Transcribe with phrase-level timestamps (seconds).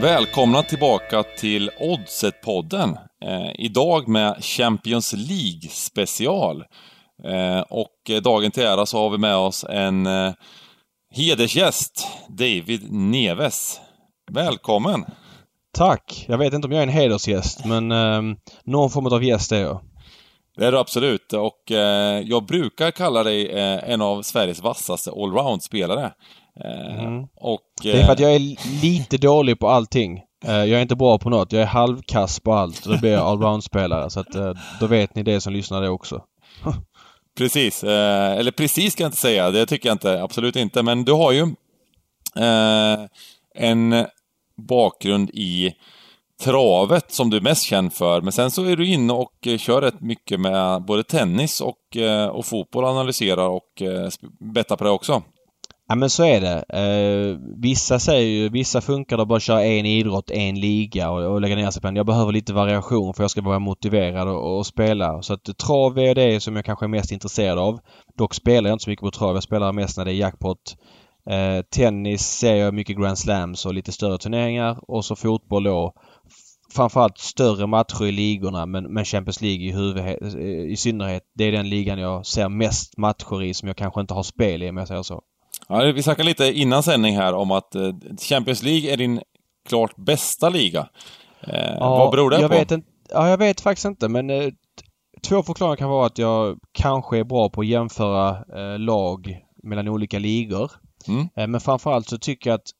[0.00, 2.98] Välkomna tillbaka till Oddset-podden.
[3.24, 6.64] Eh, idag med Champions League special.
[7.24, 10.32] Eh, och dagen till ära så har vi med oss en eh,
[11.14, 13.80] hedersgäst, David Neves.
[14.30, 15.04] Välkommen!
[15.72, 16.24] Tack!
[16.28, 18.22] Jag vet inte om jag är en hedersgäst, men eh,
[18.64, 19.80] någon form av gäst är jag.
[20.56, 25.10] Det är du absolut och eh, jag brukar kalla dig eh, en av Sveriges vassaste
[25.10, 26.12] allround-spelare.
[26.64, 27.26] Eh, mm.
[27.36, 30.22] och, det är för att jag är lite dålig på allting.
[30.44, 31.52] Eh, jag är inte bra på något.
[31.52, 32.84] Jag är halvkass på allt.
[32.84, 34.10] Då blir jag allround-spelare.
[34.10, 36.22] Så att eh, då vet ni det som lyssnar det också.
[37.38, 37.84] precis.
[37.84, 39.50] Eller precis ska jag inte säga.
[39.50, 40.22] Det tycker jag inte.
[40.22, 40.82] Absolut inte.
[40.82, 41.46] Men du har ju
[43.54, 44.06] en
[44.68, 45.72] bakgrund i
[46.42, 48.20] travet som du är mest känd för.
[48.20, 51.96] Men sen så är du inne och kör rätt mycket med både tennis och,
[52.30, 53.82] och fotboll, analyserar och
[54.40, 55.22] bettar på det också.
[55.90, 56.64] Ja men så är det.
[56.68, 61.32] Eh, vissa säger ju, vissa funkar det att bara köra en idrott, en liga och,
[61.32, 61.96] och lägga ner sig på den.
[61.96, 65.22] Jag behöver lite variation för jag ska vara motiverad och, och spela.
[65.22, 67.80] Så att trav är det som jag kanske är mest intresserad av.
[68.18, 69.34] Dock spelar jag inte så mycket på trav.
[69.34, 70.76] Jag spelar mest när det är jackpot.
[71.30, 75.92] Eh, tennis ser jag mycket Grand Slams och lite större turneringar och så fotboll då
[76.74, 81.22] framförallt större matcher i ligorna men, men Champions League i, huvud, eh, i synnerhet.
[81.34, 84.62] Det är den ligan jag ser mest matcher i som jag kanske inte har spel
[84.62, 85.22] i om jag säger så.
[85.68, 89.20] Ja, vi snackade lite innan sändning här om att eh, Champions League är din
[89.68, 90.88] klart bästa liga.
[91.40, 92.56] Eh, ja, vad beror det jag på?
[92.56, 94.48] Vet inte, ja, jag vet faktiskt inte men eh,
[95.22, 99.88] två förklaringar kan vara att jag kanske är bra på att jämföra eh, lag mellan
[99.88, 100.72] olika ligor.
[101.08, 101.28] Mm.
[101.36, 102.70] Eh, men framförallt så tycker jag att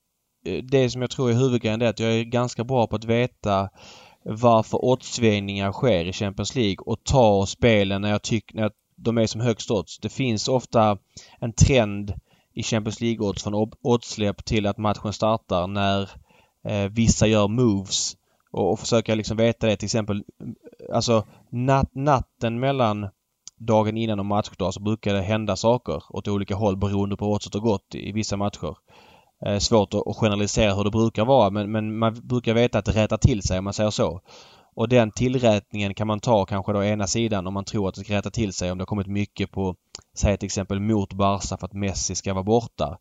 [0.71, 3.69] det som jag tror är huvudgrejen är att jag är ganska bra på att veta
[4.23, 9.27] varför oddsvängningar sker i Champions League och ta spelen när jag tycker när de är
[9.27, 9.99] som högst odds.
[9.99, 10.97] Det finns ofta
[11.39, 12.13] en trend
[12.53, 16.09] i Champions League-odds från oddssläpp till att matchen startar när
[16.67, 18.17] eh, vissa gör moves
[18.51, 20.17] och, och försöka liksom veta det till exempel.
[20.17, 23.07] Eh, alltså nat natten mellan
[23.57, 27.33] dagen innan och matchdag så brukar det hända saker åt olika håll beroende på hur
[27.33, 28.75] oddset har gått i, i vissa matcher.
[29.45, 32.85] Eh, svårt att, att generalisera hur det brukar vara men, men man brukar veta att
[32.85, 34.21] det rättar till sig om man säger så.
[34.75, 38.03] Och den tillrätningen kan man ta kanske då ena sidan om man tror att det
[38.03, 39.75] ska rätta till sig om det har kommit mycket på,
[40.17, 42.97] säg till exempel mot Barca för att Messi ska vara borta.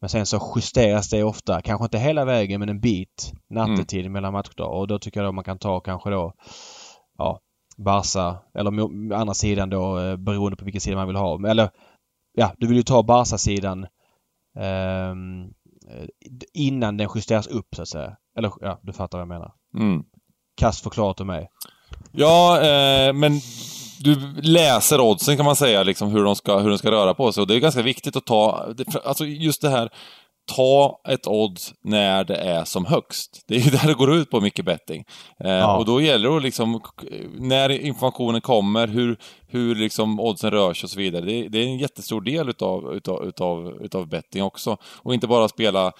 [0.00, 4.12] Men sen så justeras det ofta, kanske inte hela vägen men en bit nattetid mm.
[4.12, 6.32] mellan matchdagar och då tycker jag då man kan ta kanske då
[7.18, 7.40] ja,
[7.76, 8.70] Barca eller
[9.14, 11.48] andra sidan då eh, beroende på vilken sida man vill ha.
[11.48, 11.70] Eller
[12.32, 13.86] ja, du vill ju ta Barca-sidan
[14.56, 15.14] eh,
[16.54, 18.16] innan den justeras upp så att säga.
[18.36, 19.52] Eller ja, du fattar vad jag menar.
[19.74, 20.04] Mm
[20.60, 21.48] kast förklarat av mig.
[22.12, 23.40] Ja, eh, men
[24.00, 27.32] du läser oddsen kan man säga, liksom hur de ska, hur de ska röra på
[27.32, 27.40] sig.
[27.40, 29.90] Och det är ganska viktigt att ta, alltså just det här,
[30.56, 33.44] ta ett odds när det är som högst.
[33.48, 35.04] Det är ju där det går ut på mycket betting.
[35.44, 35.76] Eh, ja.
[35.76, 36.80] Och då gäller det liksom,
[37.38, 39.16] när informationen kommer, hur,
[39.48, 41.24] hur liksom oddsen rör sig och så vidare.
[41.24, 44.76] Det, det är en jättestor del utav, utav, utav, utav betting också.
[44.84, 45.92] Och inte bara spela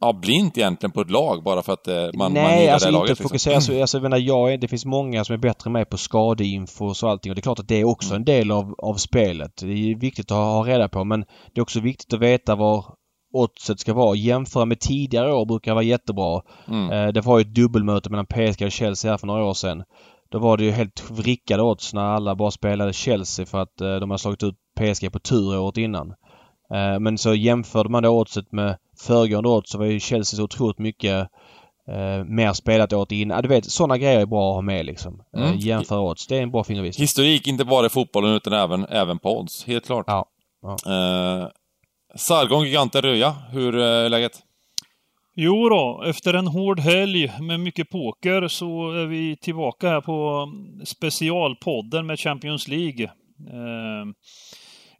[0.00, 2.88] ja, blint egentligen på ett lag bara för att eh, man, Nej, man gillar alltså
[2.88, 3.10] det laget.
[3.10, 3.54] inte fokusera.
[3.54, 3.74] Liksom.
[3.74, 7.10] Alltså, alltså, jag menar, jag det finns många som är bättre med på skadeinfo och
[7.10, 9.56] allting och det är klart att det är också en del av, av spelet.
[9.56, 11.20] Det är viktigt att ha, ha reda på men
[11.54, 12.84] det är också viktigt att veta var
[13.32, 14.16] oddset ska vara.
[14.16, 16.42] Jämföra med tidigare år brukar vara jättebra.
[16.68, 16.90] Mm.
[16.92, 19.84] Eh, det var ju ett dubbelmöte mellan PSG och Chelsea här för några år sedan.
[20.30, 23.96] Då var det ju helt vrickade odds när alla bara spelade Chelsea för att eh,
[23.96, 26.14] de har slagit ut PSG på tur året innan.
[26.74, 30.44] Eh, men så jämförde man då oddset med föregående odds så var ju Chelsea så
[30.44, 31.28] otroligt mycket
[31.88, 33.42] eh, mer spelat åt innan.
[33.42, 35.22] Du vet, sådana grejer är bra att ha med liksom.
[35.36, 35.58] Eh, mm.
[35.58, 36.26] jämföra odds.
[36.26, 37.02] Det är en bra fingervisning.
[37.02, 39.64] Historik, inte bara i fotbollen utan även, även på odds.
[39.64, 40.04] Helt klart.
[40.06, 40.28] Ja.
[40.62, 40.72] ja.
[40.72, 41.48] Eh,
[42.14, 44.42] Sargon Giganten Röja, hur är läget?
[45.38, 50.48] Jo då, efter en hård helg med mycket poker så är vi tillbaka här på
[50.84, 53.04] specialpodden med Champions League.
[53.04, 54.06] Eh,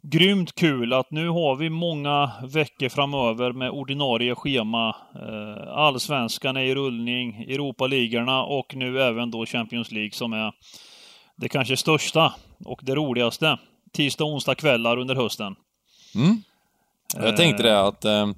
[0.09, 4.95] grymt kul att nu har vi många veckor framöver med ordinarie schema.
[5.15, 10.51] Eh, allsvenskan är i rullning, Europaligorna och nu även då Champions League som är
[11.35, 12.33] det kanske största
[12.65, 13.57] och det roligaste.
[13.93, 15.55] Tisdag och onsdag kvällar under hösten.
[16.15, 16.41] Mm.
[17.15, 18.29] Jag tänkte det att eh,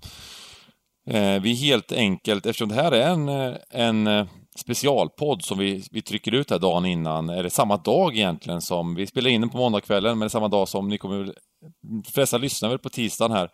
[1.09, 4.27] eh, vi helt enkelt, eftersom det här är en, en
[4.59, 9.07] specialpodd som vi, vi trycker ut här dagen innan, eller samma dag egentligen som, vi
[9.07, 11.33] spelar in den på måndagskvällen, men samma dag som ni kommer
[11.81, 13.51] de flesta lyssnar väl på tisdagen här.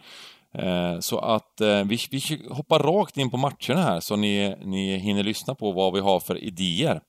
[0.53, 4.97] Eh, så att eh, vi, vi hoppar rakt in på matcherna här så ni, ni
[4.97, 7.01] hinner lyssna på vad vi har för idéer.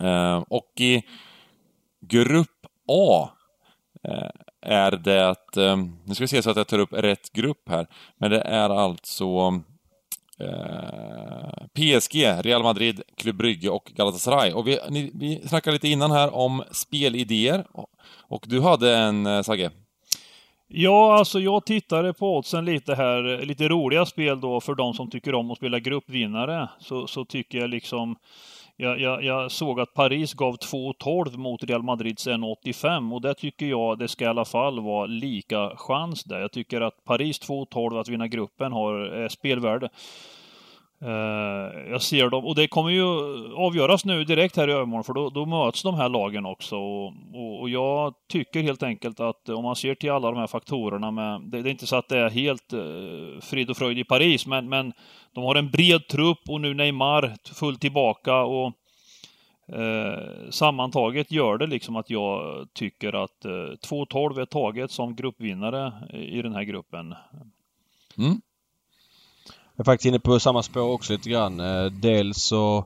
[0.00, 1.02] Eh, och i
[2.00, 3.30] Grupp A
[4.04, 4.30] eh,
[4.62, 7.86] är det, eh, nu ska vi se så att jag tar upp rätt grupp här,
[8.16, 9.60] men det är alltså
[10.40, 14.52] eh, PSG, Real Madrid, Club Brygge och Galatasaray.
[14.52, 17.64] Och vi, ni, vi snackade lite innan här om spelidéer.
[18.28, 19.70] Och du hade en, eh, Sagge?
[20.68, 25.10] Ja, alltså jag tittade på oddsen lite här, lite roliga spel då för de som
[25.10, 26.68] tycker om att spela gruppvinnare.
[26.80, 28.16] Så, så tycker jag liksom
[28.76, 33.66] jag, jag, jag, såg att Paris gav 2,12 mot Real Madrids 1,85 och där tycker
[33.66, 36.40] jag det ska i alla fall vara lika chans där.
[36.40, 39.88] Jag tycker att Paris 2,12 att vinna gruppen har eh, spelvärde.
[40.98, 43.04] Eh, jag ser dem, och det kommer ju
[43.54, 46.76] avgöras nu direkt här i övermorgon, för då, då möts de här lagen också.
[46.76, 50.46] Och, och, och, jag tycker helt enkelt att om man ser till alla de här
[50.46, 53.98] faktorerna med, det, det är inte så att det är helt eh, frid och fröjd
[53.98, 54.92] i Paris, men, men
[55.32, 58.72] de har en bred trupp och nu Neymar fullt tillbaka och
[59.68, 65.92] eh, sammantaget gör det liksom att jag tycker att eh, 2-12 är taget som gruppvinnare
[66.12, 67.14] i den här gruppen.
[68.18, 68.40] Mm.
[69.76, 71.60] Jag är faktiskt inne på samma spår också lite grann.
[71.60, 72.78] Eh, dels så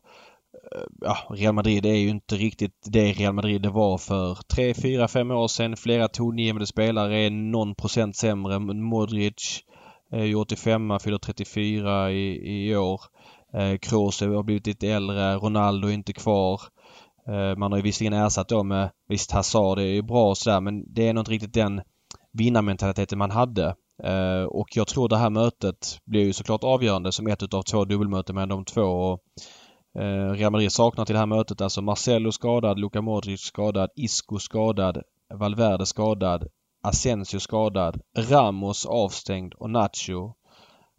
[0.72, 4.74] eh, ja, Real Madrid är ju inte riktigt det Real Madrid det var för 3,
[4.74, 5.76] 4, 5 år sedan.
[5.76, 8.58] Flera tongivande spelare är någon procent sämre.
[8.58, 9.60] Modric
[10.12, 13.00] är ju 85, fyller 34 i, i år.
[13.54, 15.36] Eh, Kroos har blivit lite äldre.
[15.36, 16.60] Ronaldo är inte kvar.
[17.28, 20.60] Eh, man har ju visserligen ersatt då med, visst Hazard är ju bra och sådär
[20.60, 21.80] men det är nog inte riktigt den
[22.32, 23.74] vinnarmentaliteten man hade.
[24.04, 27.84] Eh, och jag tror det här mötet blir ju såklart avgörande som ett utav två
[27.84, 28.82] dubbelmöten mellan de två.
[28.82, 29.20] Och,
[30.02, 34.38] eh, Real Madrid saknar till det här mötet alltså Marcelo skadad, Luka Modric skadad, Isco
[34.38, 35.02] skadad,
[35.34, 36.48] Valverde skadad,
[36.82, 40.34] Asensio skadad, Ramos avstängd och Nacho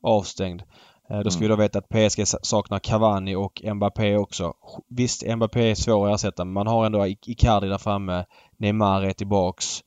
[0.03, 0.61] avstängd.
[1.09, 1.41] Eh, då ska mm.
[1.41, 4.53] vi då veta att PSG saknar Cavani och Mbappé också.
[4.89, 8.25] Visst, Mbappé är svår att ersätta men man har ändå Icardi där framme.
[8.57, 9.83] Neymar är tillbaks.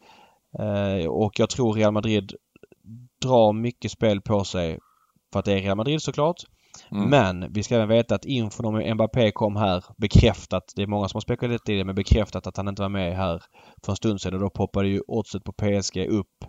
[1.09, 2.33] och jag tror Real Madrid
[3.23, 4.79] drar mycket spel på sig
[5.33, 6.37] för att det är Real Madrid såklart.
[6.91, 7.11] Mm.
[7.11, 10.73] Men vi ska även veta att infon om Mbappé kom här bekräftat.
[10.77, 13.17] Det är många som har spekulerat i det men bekräftat att han inte var med
[13.17, 13.43] här
[13.85, 16.45] för en stund sedan och då poppade ju oddset på PSG upp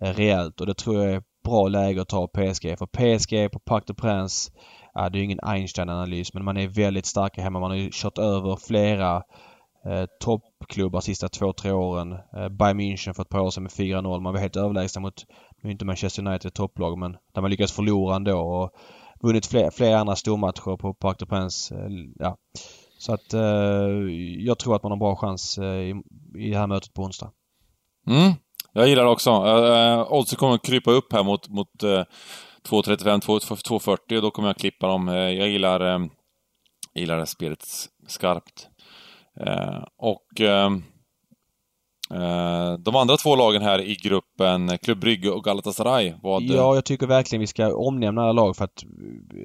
[0.00, 2.78] rejält och det tror jag är bra läge att ta PSG.
[2.78, 4.52] För PSG på Parc de Prince,
[4.94, 7.60] ja, det är ju ingen Einstein-analys men man är väldigt starka hemma.
[7.60, 9.16] Man har ju kört över flera
[9.86, 12.12] eh, toppklubbar sista två, tre åren.
[12.12, 14.20] Eh, Bayern München för ett par år sedan med 4-0.
[14.20, 15.24] Man var helt överlägsna mot
[15.64, 18.70] nu är inte Manchester United ett topplag men där man lyckats förlora ändå och
[19.20, 21.72] vunnit fler, fler andra stormatcher på Parc des Princes.
[22.18, 22.36] Ja.
[22.98, 23.40] Så att eh,
[24.38, 25.94] jag tror att man har bra chans eh, i,
[26.38, 27.30] i det här mötet på onsdag.
[28.06, 28.32] Mm.
[28.72, 29.30] Jag gillar det också.
[29.30, 32.04] Eh, uh, oddsen kommer att krypa upp här mot, mot eh,
[32.68, 35.08] 2.35, 2.40 och då kommer jag klippa dem.
[35.08, 36.06] Eh, jag gillar, eh,
[36.94, 37.64] gillar det spelet
[38.06, 38.68] skarpt.
[39.40, 40.70] Eh, och Eh,
[42.78, 46.42] de andra två lagen här i gruppen, Club Brygge och Galatasaray, vad...
[46.42, 48.84] Ja, jag tycker verkligen vi ska omnämna alla lag för att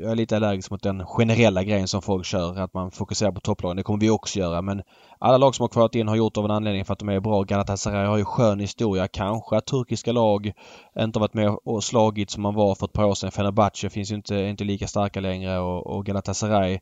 [0.02, 3.40] jag är lite allergisk mot den generella grejen som folk kör, att man fokuserar på
[3.40, 3.78] topplagen.
[3.78, 4.82] Det kommer vi också göra, men
[5.20, 7.20] alla lag som har kvalat in har gjort av en anledning för att de är
[7.20, 7.44] bra.
[7.44, 9.08] Galatasaray har ju skön historia.
[9.08, 10.52] Kanske att turkiska lag
[11.00, 13.32] inte har varit med och slagit som man var för ett par år sedan.
[13.32, 16.80] Fenerbahce finns ju inte, inte lika starka längre och, och Galatasaray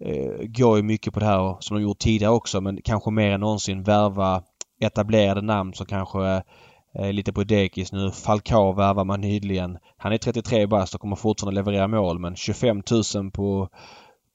[0.00, 3.30] eh, går ju mycket på det här som de gjort tidigare också men kanske mer
[3.30, 4.42] än någonsin värva
[4.86, 6.42] etablerade namn som kanske
[6.94, 8.10] är lite på dekis nu.
[8.10, 9.78] Falcao värvar man nyligen.
[9.96, 12.82] Han är 33 bast och kommer fortfarande leverera mål men 25
[13.14, 13.68] 000 på,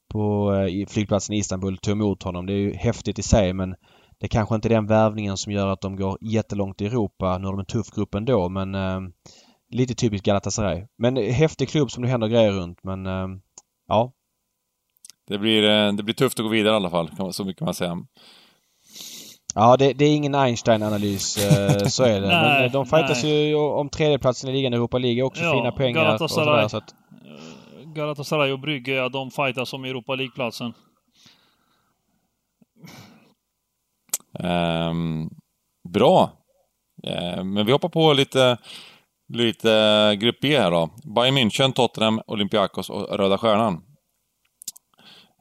[0.10, 2.46] på eh, flygplatsen i Istanbul tog emot honom.
[2.46, 3.75] Det är ju häftigt i sig men
[4.20, 7.38] det kanske inte är den värvningen som gör att de går jättelångt i Europa.
[7.38, 9.00] Nu har de en tuff grupp ändå men eh,
[9.70, 10.88] lite typiskt Galatasaray.
[10.98, 13.27] Men häftig klubb som det händer grejer runt men eh,
[13.88, 14.13] ja.
[15.27, 17.66] Det blir, eh, det blir tufft att gå vidare i alla fall, så mycket kan
[17.66, 17.98] man säga.
[19.60, 22.28] Ja, det, det är ingen Einstein-analys, eh, så är det.
[22.28, 23.50] nej, Men de fightas nej.
[23.50, 26.78] ju om tredjeplatsen i ligan Europa League också ja, fina pengar Galatasaray, och sådär, så
[26.78, 26.96] att...
[27.96, 30.74] Galatasaray och Brygge, ja, de fightas om Europa League-platsen.
[34.40, 35.30] Um,
[35.90, 36.32] bra.
[37.08, 38.58] Uh, men vi hoppar på lite,
[39.34, 40.90] lite Grupp B här då.
[41.16, 43.84] Bayern München, Tottenham, Olympiakos och Röda Stjärnan.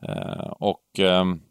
[0.09, 1.43] Uh, och um,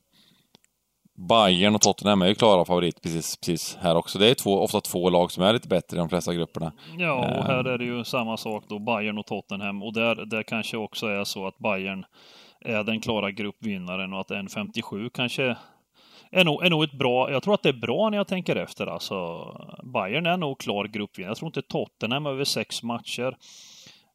[1.16, 4.20] Bayern och Tottenham är ju klara favorit precis, precis här också.
[4.20, 6.72] Det är två, ofta två lag som är lite bättre i de flesta grupperna.
[6.98, 9.84] Ja, och här är det ju samma sak då, Bayern och Tottenham.
[9.84, 12.06] Och där, där kanske också är så att Bayern
[12.62, 15.56] är den klara gruppvinnaren och att 1.57 kanske
[16.32, 18.56] är nog, är nog ett bra, jag tror att det är bra när jag tänker
[18.56, 19.46] efter alltså.
[19.94, 21.30] Bayern är nog klar gruppvinnare.
[21.30, 23.38] Jag tror inte Tottenham över sex matcher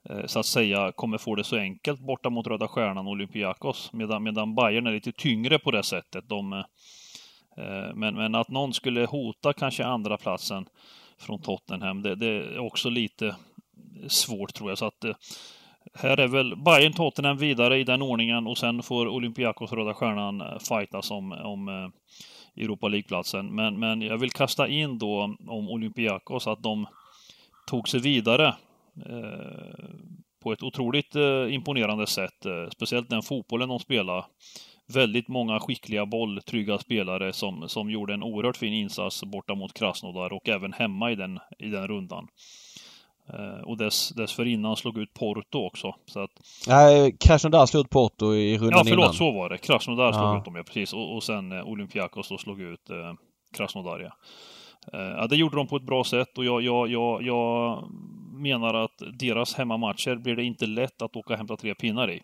[0.09, 3.93] Eh, så att säga kommer få det så enkelt borta mot Röda Stjärnan och Olympiakos.
[3.93, 6.29] Medan, medan Bayern är lite tyngre på det sättet.
[6.29, 6.59] De, eh,
[7.57, 10.67] eh men, men att någon skulle hota kanske andra platsen
[11.19, 13.37] från Tottenham, det, det är också lite
[14.09, 14.79] svårt tror jag.
[14.79, 15.15] Så att, eh,
[15.95, 20.61] här är väl Bayern Tottenham vidare i den ordningen och sen får Olympiakos Röda Stjärnan
[20.61, 21.89] fightas om, om eh,
[22.63, 23.55] Europa League-platsen.
[23.55, 26.87] Men, men jag vill kasta in då om Olympiakos att de
[27.67, 28.55] tog sig vidare
[30.43, 32.47] på ett otroligt eh, imponerande sätt.
[32.47, 34.25] Eh, speciellt den fotbollen de spelade.
[34.95, 40.33] Väldigt många skickliga bolltrygga spelare som, som gjorde en oerhört fin insats borta mot Krasnodar
[40.33, 42.29] och även hemma i den, i den rundan.
[43.33, 45.95] Eh, och dess, dessförinnan slog ut Porto också.
[46.07, 46.31] Så att...
[46.69, 48.79] Nej, Krasnodar slog ut Porto i rundan innan.
[48.79, 49.15] Ja, förlåt, innan.
[49.15, 49.59] så var det.
[49.59, 50.39] Krasnodar slog ja.
[50.39, 50.93] ut dem, ja precis.
[50.93, 53.13] Och, och sen eh, Olympiakos då slog ut eh,
[53.57, 54.13] Krasnodar, ja.
[54.93, 55.27] Eh, ja.
[55.27, 57.85] Det gjorde de på ett bra sätt och jag, jag, jag, jag
[58.43, 62.23] menar att deras hemmamatcher blir det inte lätt att åka och hämta tre pinnar i.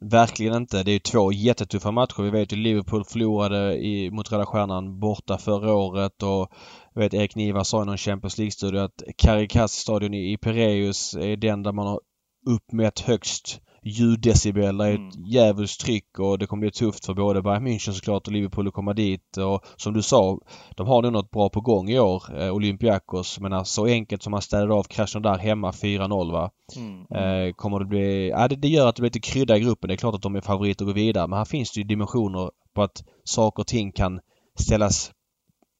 [0.00, 0.82] Verkligen inte.
[0.82, 2.22] Det är två jättetuffa matcher.
[2.22, 6.52] Vi vet ju Liverpool förlorade i, mot Röda Stjärnan borta förra året och
[6.94, 11.36] jag vet Erik Niva sa i någon Champions League-studio att Carikas-stadion i, i Pireus är
[11.36, 12.00] den där man har
[12.46, 14.76] uppmätt högst ljuddecibel.
[14.76, 15.08] Det är mm.
[15.08, 18.68] ett djävulskt tryck och det kommer bli tufft för både Bayern München såklart och Liverpool
[18.68, 19.36] att komma dit.
[19.36, 20.38] Och som du sa,
[20.76, 23.40] de har nog något bra på gång i år, eh, Olympiakos.
[23.40, 24.86] Men alltså, så enkelt som man städade av
[25.22, 26.50] där hemma 4-0 va.
[26.76, 27.00] Mm.
[27.00, 28.28] Eh, kommer det bli...
[28.28, 29.88] Ja, det, det, gör att det blir lite krydda i gruppen.
[29.88, 31.26] Det är klart att de är favoriter att gå vidare.
[31.26, 34.20] Men här finns det ju dimensioner på att saker och ting kan
[34.58, 35.12] ställas...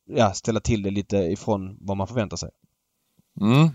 [0.09, 2.51] Ja, ställa till det lite ifrån vad man förväntar sig.
[3.41, 3.69] Mm.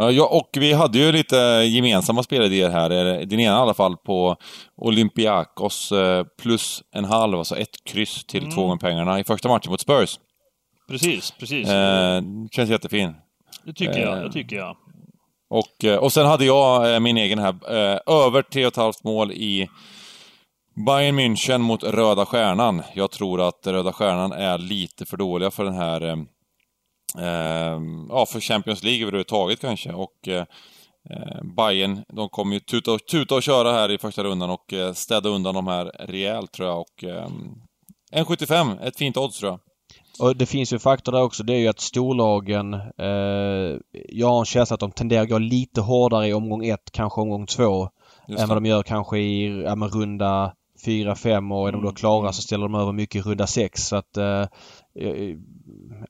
[0.00, 2.90] Ja, och vi hade ju lite gemensamma spelidéer här.
[3.26, 4.36] Den ena i alla fall på
[4.76, 8.54] Olympiakos eh, plus en halv, alltså ett kryss till mm.
[8.54, 10.18] två gånger pengarna i första matchen mot Spurs.
[10.88, 11.68] Precis, precis.
[11.68, 13.14] Eh, känns jättefin.
[13.64, 14.76] Det tycker jag, det eh, tycker jag.
[15.50, 17.54] Och, eh, och sen hade jag min egen här,
[18.26, 19.68] över 3,5 mål i
[20.86, 22.82] Bayern München mot Röda Stjärnan.
[22.94, 26.16] Jag tror att Röda Stjärnan är lite för dåliga för den här eh,
[28.08, 29.92] ja, för Champions League överhuvudtaget kanske.
[29.92, 30.44] Och eh,
[31.10, 34.92] eh, Bayern, de kommer ju tuta, tuta och köra här i första rundan och eh,
[34.92, 36.80] städa undan de här rejält tror jag.
[36.80, 37.28] Och, eh,
[38.12, 39.60] 1,75, ett fint odds tror jag.
[40.20, 41.42] Och det finns ju en faktor där också.
[41.42, 42.74] Det är ju att storlagen...
[42.74, 46.90] Eh, jag har en känsla att de tenderar att gå lite hårdare i omgång ett,
[46.92, 47.88] kanske omgång två.
[48.38, 50.52] Än vad de gör kanske i ja, runda
[50.86, 51.94] 4-5 och är de då mm.
[51.94, 53.82] klara så ställer de över mycket i runda 6.
[53.82, 54.46] Så att eh,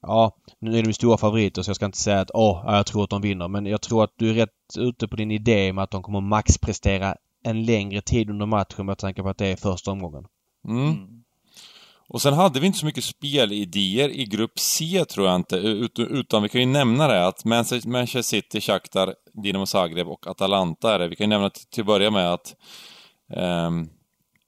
[0.00, 3.04] ja, nu är de stora favoriter så jag ska inte säga att åh, jag tror
[3.04, 3.48] att de vinner.
[3.48, 6.20] Men jag tror att du är rätt ute på din idé med att de kommer
[6.20, 10.24] maxprestera en längre tid under matchen med tanke på att det är första omgången.
[10.68, 10.82] Mm.
[10.82, 11.20] mm.
[12.12, 15.56] Och sen hade vi inte så mycket spelidéer i grupp C tror jag inte,
[15.96, 20.98] utan vi kan ju nämna det att Manchester City, Shakhtar, Dinamo Zagreb och Atalanta är
[20.98, 21.08] det.
[21.08, 22.56] Vi kan ju nämna till att börja med att
[23.36, 23.90] um,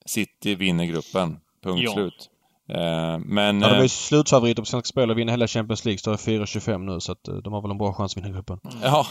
[0.05, 1.39] City vinner gruppen.
[1.63, 1.93] Punkt ja.
[1.93, 2.29] slut.
[2.69, 3.61] Uh, men...
[3.61, 5.97] Ja, de är ju eh, slutfavoriter på Svenska Spel och vinner hela Champions League.
[5.97, 8.59] Står 4-25 nu så att uh, de har väl en bra chans att vinna gruppen.
[8.63, 8.77] Mm.
[8.83, 9.05] Ja.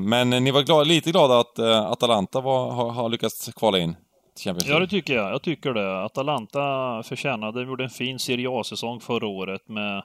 [0.00, 3.96] Men ni var glada, lite glada att Atalanta var, har, har lyckats kvala in?
[4.44, 5.32] Ja, det tycker jag.
[5.32, 6.04] Jag tycker det.
[6.04, 10.02] Atalanta förtjänade, de gjorde en fin Serie A-säsong förra året med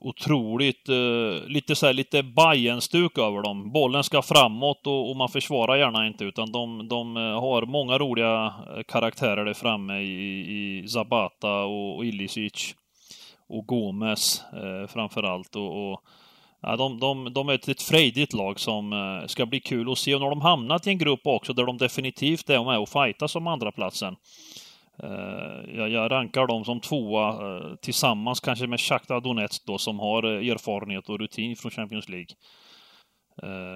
[0.00, 3.72] otroligt, eh, lite så här, lite Bajen-stuk över dem.
[3.72, 7.98] Bollen ska framåt och, och, man försvarar gärna inte utan de, de eh, har många
[7.98, 12.74] roliga eh, karaktärer där framme i, i Zabata och, och Ilicic.
[13.48, 15.56] Och Gomes eh, framförallt.
[15.56, 16.02] Och, och
[16.62, 19.98] ja, de, de, de är ett, ett frejdigt lag som eh, ska bli kul att
[19.98, 20.14] se.
[20.14, 23.36] Och när de hamnat i en grupp också där de definitivt är med och fightar
[23.36, 24.16] om andra platsen.
[25.02, 29.98] Eh, jag, jag rankar dem som tvåa eh, tillsammans kanske med Shakhtar Donetsk då som
[29.98, 32.34] har eh, erfarenhet och rutin från Champions League.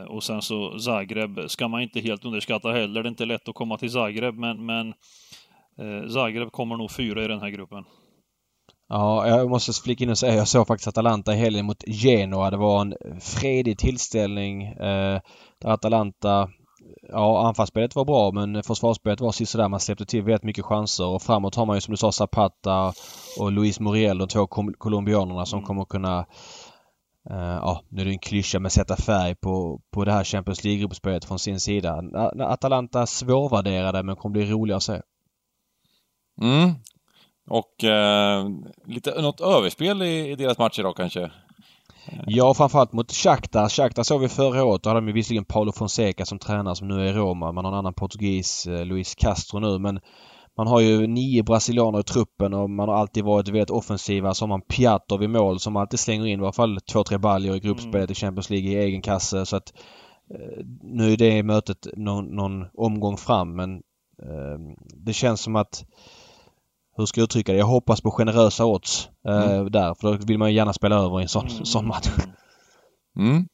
[0.09, 3.02] Och sen så Zagreb ska man inte helt underskatta heller.
[3.02, 4.95] Det är inte lätt att komma till Zagreb men, men
[6.11, 7.85] Zagreb kommer nog fyra i den här gruppen.
[8.88, 12.50] Ja, jag måste flika in och säga jag såg faktiskt Atalanta i helgen mot Genoa.
[12.50, 15.21] Det var en fredig tillställning eh,
[15.61, 16.49] där Atalanta
[17.09, 19.69] Ja, anfallsspelet var bra men försvarsspelet var sisådär.
[19.69, 22.93] Man släppte till väldigt mycket chanser och framåt har man ju som du sa Zapata
[23.39, 24.47] och Luis Muriel, de två
[24.79, 25.67] colombianerna som mm.
[25.67, 26.19] kommer kunna
[27.31, 30.65] uh, ja, nu är det en klyscha med sätta färg på, på det här Champions
[30.65, 32.03] League-gruppspelet från sin sida.
[32.41, 35.01] Atalanta svårvärderade men kommer bli roliga att se.
[36.41, 36.71] Mm.
[37.47, 38.49] Och eh,
[38.87, 41.31] lite, något överspel i, i deras matcher då kanske?
[42.27, 43.69] Ja, framförallt mot Shakhtar.
[43.69, 44.83] Shakhtar såg vi förra året.
[44.83, 47.53] Då hade de ju visserligen Paulo Fonseca som tränare som nu är i Roma.
[47.53, 49.79] Man har en annan portugis, eh, Luis Castro nu.
[49.79, 50.01] Men
[50.57, 54.35] man har ju nio brasilianer i truppen och man har alltid varit väldigt offensiva.
[54.35, 57.19] Så har man Piatov i mål som alltid slänger in i alla fall två, tre
[57.19, 58.13] baljor i gruppspelet mm.
[58.13, 59.47] i Champions League i egen kasse.
[59.47, 59.73] Så att
[60.31, 63.75] eh, nu är det mötet någon, någon omgång fram men
[64.23, 65.85] eh, det känns som att
[66.97, 67.59] hur ska jag uttrycka det?
[67.59, 69.71] Jag hoppas på generösa odds eh, mm.
[69.71, 69.95] där.
[69.95, 71.65] För då vill man ju gärna spela över i en sån, mm.
[71.65, 72.09] sån match.
[73.19, 73.47] Mm.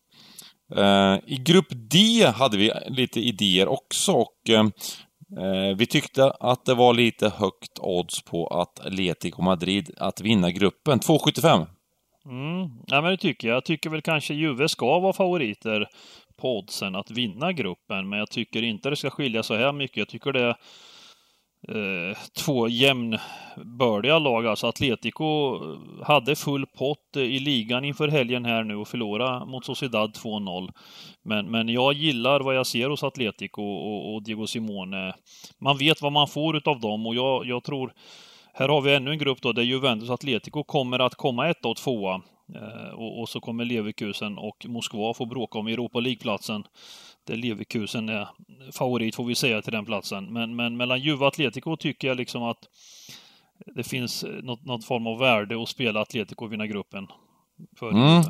[0.77, 6.75] Eh, I grupp D hade vi lite idéer också och eh, vi tyckte att det
[6.75, 11.01] var lite högt odds på att Atletico Madrid att vinna gruppen.
[11.01, 11.67] 2,75.
[12.27, 13.57] Mm, ja men det tycker jag.
[13.57, 15.89] Jag tycker väl kanske Juve ska vara favoriter
[16.41, 19.97] på oddsen att vinna gruppen, men jag tycker inte det ska skilja så här mycket.
[19.97, 20.57] Jag tycker det är
[21.69, 24.47] eh, två jämnbördiga lag.
[24.47, 25.59] Alltså Atletico
[26.03, 30.73] hade full pott eh, i ligan inför helgen här nu och förlorade mot Sociedad 2-0.
[31.23, 35.15] Men, men jag gillar vad jag ser hos Atletico och, och Diego Simone.
[35.59, 37.93] Man vet vad man får utav dem och jag, jag tror
[38.53, 41.77] här har vi ännu en grupp då där Juventus Atletico kommer att komma etta och
[41.77, 42.23] tvåa.
[42.55, 46.65] Eh, och, och, så kommer Leverkusen och Moskva få bråka om Europa League-platsen.
[47.27, 48.29] Där Leverkusen är
[48.73, 50.33] favorit får vi säga till den platsen.
[50.33, 52.69] Men, men mellan Juve och Atletico tycker jag liksom att
[53.75, 57.07] det finns något, något form av värde att spela Atletico och vinna gruppen.
[57.79, 58.23] För mm.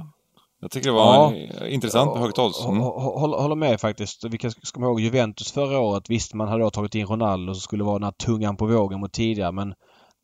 [0.60, 1.66] Jag tycker det var ja.
[1.66, 2.64] intressant med högt odds.
[2.64, 2.80] Mm.
[2.80, 4.24] Håller med faktiskt.
[4.24, 6.10] Vi ska komma ihåg Juventus förra året.
[6.10, 9.00] Visst, man hade då tagit in Ronaldo som skulle vara den här tungan på vågen
[9.00, 9.74] mot tidigare men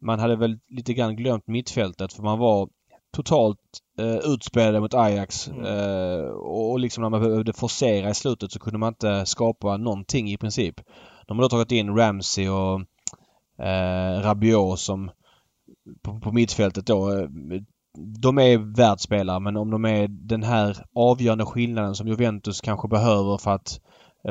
[0.03, 2.69] man hade väl lite grann glömt mittfältet för man var
[3.17, 3.59] totalt
[3.99, 5.49] eh, utspelade mot Ajax.
[5.49, 5.65] Mm.
[5.65, 10.31] Eh, och liksom när man behövde forcera i slutet så kunde man inte skapa någonting
[10.31, 10.81] i princip.
[11.27, 12.81] De har då tagit in Ramsey och
[13.67, 15.11] eh, Rabiot som
[16.03, 17.13] på, på mittfältet då.
[17.13, 17.29] Eh,
[18.23, 23.39] de är världsspelare men om de är den här avgörande skillnaden som Juventus kanske behöver
[23.39, 23.81] för att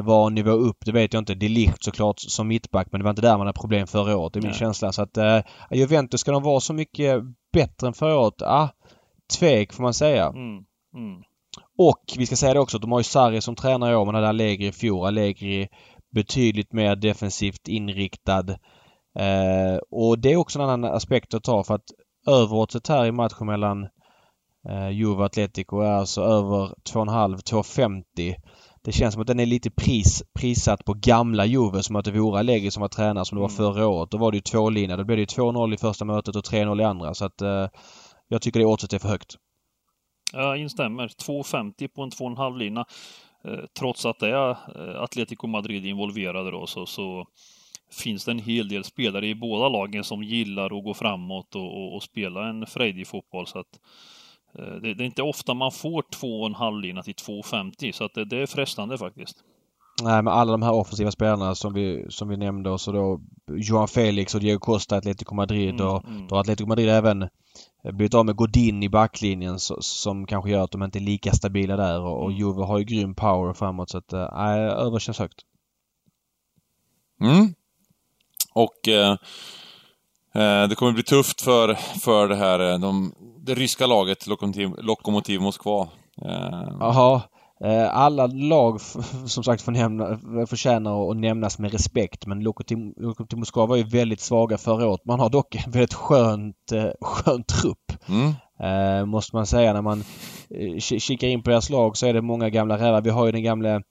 [0.02, 1.36] var nivå upp, det vet jag inte.
[1.36, 4.34] De Ligt såklart som mittback men det var inte där man hade problem förra året.
[4.34, 4.60] Det är min Nej.
[4.60, 4.92] känsla.
[4.92, 5.40] Så att eh,
[5.72, 7.24] Juventus, ska de vara så mycket
[7.54, 8.42] bättre än förra året?
[8.42, 8.70] Ah,
[9.40, 10.26] tvek får man säga.
[10.26, 10.64] Mm.
[10.96, 11.22] Mm.
[11.78, 14.06] Och vi ska säga det också de har ju Sarri som tränare i år.
[14.06, 15.06] Man hade Allegri i fjol.
[15.08, 15.68] Allegri
[16.16, 18.50] betydligt mer defensivt inriktad.
[19.20, 21.92] Eh, och det är också en annan aspekt att ta för att
[22.28, 23.84] överoddset här i matchen mellan
[24.70, 28.36] eh, Juve och Atletico är alltså över 2,5-2,50.
[28.86, 32.12] Det känns som att den är lite pris, prissatt på gamla Juve som att det
[32.12, 33.58] vore Allegri som var tränare som det var mm.
[33.58, 34.12] förra året.
[34.12, 34.98] Då var det ju tvålinjer.
[34.98, 37.14] Då blev det ju 2-0 i första mötet och 3-0 i andra.
[37.14, 37.68] Så att eh,
[38.28, 39.36] jag tycker det oddset är för högt.
[40.34, 41.08] Jag instämmer.
[41.08, 42.86] 2,50 på en 2,5 lina.
[43.46, 47.28] Eh, trots att det är eh, Atletico Madrid involverade då så, så
[47.92, 51.78] finns det en hel del spelare i båda lagen som gillar att gå framåt och,
[51.78, 53.48] och, och spela en frejdig fotboll.
[53.48, 53.80] Så att,
[54.56, 58.38] det, det, är inte ofta man får 2,5 lina till 2,50 så att det, det,
[58.38, 59.38] är frestande faktiskt.
[60.04, 63.22] Nej, men alla de här offensiva spelarna som vi, som vi nämnde och så då
[63.52, 66.28] Johan Felix och Diego Costa, Atletico Madrid mm, och mm.
[66.28, 67.30] då har Atletico Madrid även
[67.84, 71.32] blivit av med Godin i backlinjen så, som kanske gör att de inte är lika
[71.32, 72.38] stabila där och, och mm.
[72.38, 74.22] Juve har ju grym power framåt så att äh,
[74.86, 75.42] över känns högt.
[77.22, 77.54] Mm.
[78.54, 79.18] Och eh, eh,
[80.70, 83.14] det kommer bli tufft för, för det här, de
[83.46, 85.88] det ryska laget, Lokomotiv, Lokomotiv Moskva.
[86.22, 87.22] Eh, Jaha.
[87.64, 88.82] Eh, alla lag
[89.26, 89.62] som sagt
[90.50, 95.06] förtjänar att nämnas med respekt men Lokomotiv, Moskva var ju väldigt svaga förra året.
[95.06, 97.92] Man har dock en väldigt skönt, eh, skön trupp.
[98.08, 98.34] Mm.
[99.10, 100.04] Måste man säga när man
[100.80, 103.02] kikar in på deras lag så är det många gamla rävar.
[103.02, 103.82] Vi har ju den gamla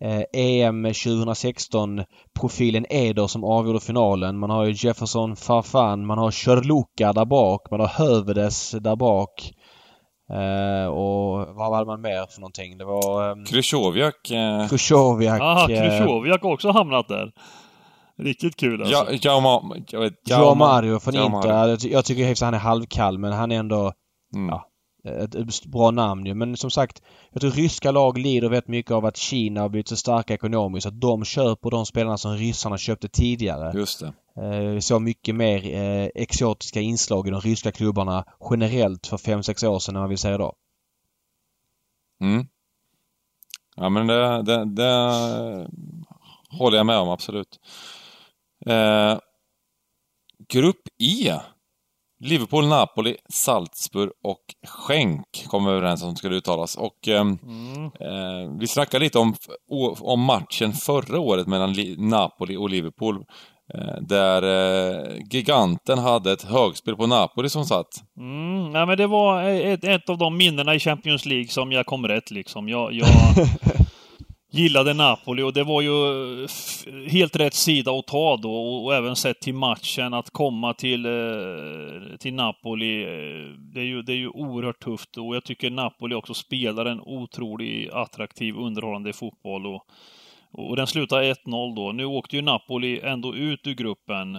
[0.00, 2.04] eh, EM 2016
[2.40, 4.38] profilen Eder som avgjorde finalen.
[4.38, 9.52] Man har ju Jefferson Farfan, man har Körluka där bak, man har Hövedes där bak.
[10.30, 12.78] Eh, och vad hade man mer för någonting?
[12.78, 13.28] Det var...
[13.28, 14.30] Eh, Krychowiak.
[14.30, 14.68] Eh...
[14.68, 15.40] Krychowiak.
[15.40, 17.32] Aha, Krychowiak har också hamnat där.
[18.18, 18.94] Riktigt kul alltså.
[18.94, 19.78] Ja.
[19.90, 21.92] Jag vet, Jaume, Mario från Inter.
[21.92, 23.92] Jag tycker att han är halvkall men han är ändå...
[24.34, 24.48] Mm.
[24.48, 24.66] Ja,
[25.06, 26.34] ett bra namn ju.
[26.34, 29.88] Men som sagt, jag tror ryska lag lider väldigt mycket av att Kina har blivit
[29.88, 30.86] så starka ekonomiskt.
[30.86, 33.78] Att de köper de spelarna som ryssarna köpte tidigare.
[33.78, 34.12] Just det.
[34.42, 39.66] Eh, vi såg mycket mer eh, exotiska inslag i de ryska klubbarna generellt för 5-6
[39.66, 40.54] år sedan än vad vi ser idag.
[42.20, 42.46] Mm.
[43.76, 45.68] Ja men det, det, det
[46.50, 47.60] håller jag med om absolut.
[48.66, 49.18] Eh,
[50.48, 51.40] grupp E
[52.20, 56.76] Liverpool, Napoli, Salzburg och Schenk kom vi överens om skulle uttalas.
[56.76, 57.84] Och eh, mm.
[57.84, 59.34] eh, vi snackade lite om,
[60.00, 63.24] om matchen förra året mellan Napoli och Liverpool.
[63.74, 68.02] Eh, där eh, giganten hade ett högspel på Napoli som satt.
[68.16, 71.86] Mm, nej men det var ett, ett, av de minnena i Champions League som jag
[71.86, 72.68] kom rätt liksom.
[72.68, 73.08] Jag, jag,
[74.56, 76.48] gillade Napoli och det var ju eh,
[77.10, 82.16] helt rätt sida att ta då och, även sett till matchen att komma till, eh,
[82.18, 83.02] till Napoli.
[83.02, 86.86] Eh, det är, ju, det är ju oerhört tufft och jag tycker Napoli också spelar
[86.86, 89.66] en otroligt attraktiv, underhållande fotboll.
[89.66, 89.86] Och,
[90.52, 91.92] och den slutar 1-0 då.
[91.92, 94.36] Nu åkte ju Napoli ändå ut ur gruppen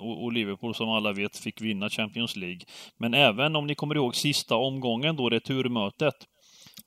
[0.00, 2.60] och, Liverpool som alla vet fick vinna Champions League.
[2.96, 6.14] Men även om ni kommer ihåg sista omgången då, returmötet,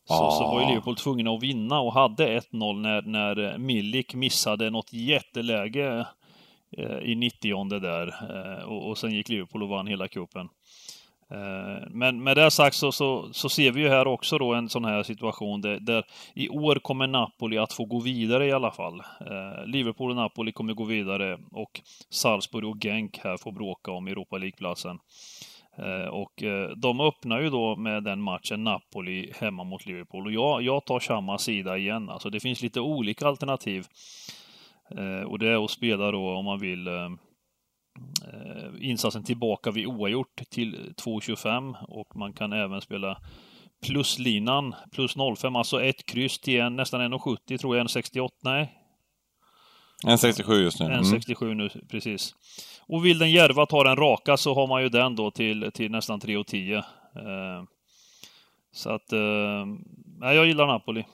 [0.08, 4.70] så, så var ju Liverpool tvungna att vinna och hade 1-0 när, när Milik missade
[4.70, 6.08] något jätteläge
[6.78, 8.08] eh, i 90 där.
[8.08, 10.50] Eh, och, och sen gick Liverpool och vann hela cupen.
[11.32, 14.70] Eh, men med det sagt så, så, så, ser vi ju här också då en
[14.70, 18.72] sån här situation där, där, i år kommer Napoli att få gå vidare i alla
[18.72, 19.00] fall.
[19.00, 24.08] Eh, Liverpool och Napoli kommer gå vidare och Salzburg och Genk här får bråka om
[24.08, 25.00] Europa League-platsen.
[25.78, 30.26] Eh, och eh, de öppnar ju då med den matchen Napoli hemma mot Liverpool.
[30.26, 32.10] Och jag, jag tar samma sida igen.
[32.10, 33.86] Alltså det finns lite olika alternativ.
[34.98, 36.88] Eh, och det är att spela då om man vill
[38.80, 43.18] insatsen tillbaka vid oavgjort till 2,25 och man kan även spela
[43.86, 48.74] pluslinan, plus 0,5, alltså ett kryss till en, nästan 1,70 tror jag, 1,68, nej?
[50.06, 50.86] 1,67 just nu.
[50.86, 51.58] 1,67 mm.
[51.58, 52.36] nu, precis.
[52.88, 55.92] Och vill den Järva ta den raka så har man ju den då till, till
[55.92, 56.78] nästan 3,10.
[56.78, 56.84] Eh,
[58.74, 59.66] så att, eh,
[60.20, 61.06] nej, jag gillar Napoli.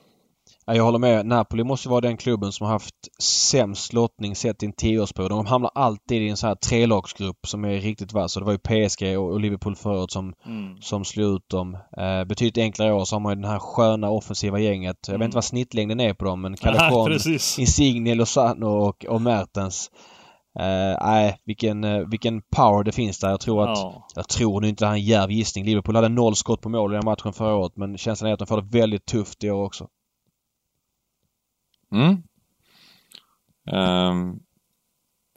[0.66, 1.26] Jag håller med.
[1.26, 5.32] Napoli måste vara den klubben som har haft sämst lottning sett i en tioårsperiod.
[5.32, 8.34] De hamnar alltid i en sån här trelagsgrupp som är riktigt vass.
[8.34, 10.82] Det var ju PSG och Liverpool förut som, mm.
[10.82, 11.78] som slog ut dem.
[11.98, 14.98] Eh, betydligt enklare år så har man ju det här sköna offensiva gänget.
[15.08, 15.20] Jag mm.
[15.20, 17.12] vet inte vad snittlängden är på dem men Calacon,
[17.58, 19.92] Insigne, Lozano och, och Mertens.
[20.60, 23.30] Eh, nej, uh, vilken, uh, vilken power det finns där.
[23.30, 23.78] Jag tror att...
[23.78, 24.08] Ja.
[24.16, 25.66] Jag tror nu inte det här är en djärv gissning.
[25.66, 28.40] Liverpool hade noll skott på mål i den matchen förra året men känslan är att
[28.40, 29.88] de får det väldigt tufft i år också.
[31.92, 32.24] Mm.
[33.72, 34.40] Um,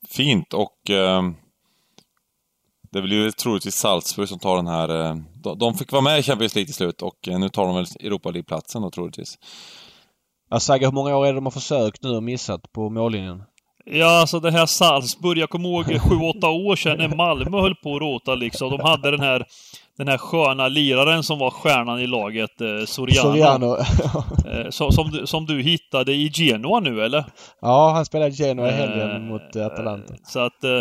[0.08, 1.36] fint och um,
[2.90, 4.90] det blir ju troligtvis Salzburg som tar den här...
[4.90, 7.66] Uh, de, de, fick vara med i Champions League till slut och uh, nu tar
[7.66, 9.38] de väl Europa League-platsen då troligtvis.
[10.50, 13.42] Ja, Saga, hur många år är det de har försökt nu och missat på mållinjen?
[13.86, 17.94] Ja, alltså det här Salzburg, jag kommer ihåg 7-8 år sedan när Malmö höll på
[17.94, 18.70] att råta liksom.
[18.70, 19.44] De hade den här,
[19.98, 23.30] den här sköna liraren som var stjärnan i laget, eh, Soriano.
[23.30, 23.76] Soriano.
[24.50, 27.24] eh, som, som, du, som du hittade i Genoa nu, eller?
[27.60, 30.14] Ja, han spelade i Genoa i helgen eh, mot Atalanta.
[30.24, 30.64] Så att...
[30.64, 30.80] Eh,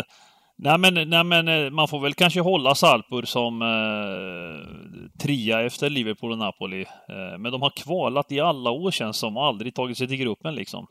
[0.58, 5.90] nej men, nej men eh, man får väl kanske hålla Salzburg som eh, trea efter
[5.90, 6.80] Liverpool och Napoli.
[6.82, 10.16] Eh, men de har kvalat i alla år känns som och aldrig tagit sig till
[10.16, 10.86] gruppen liksom.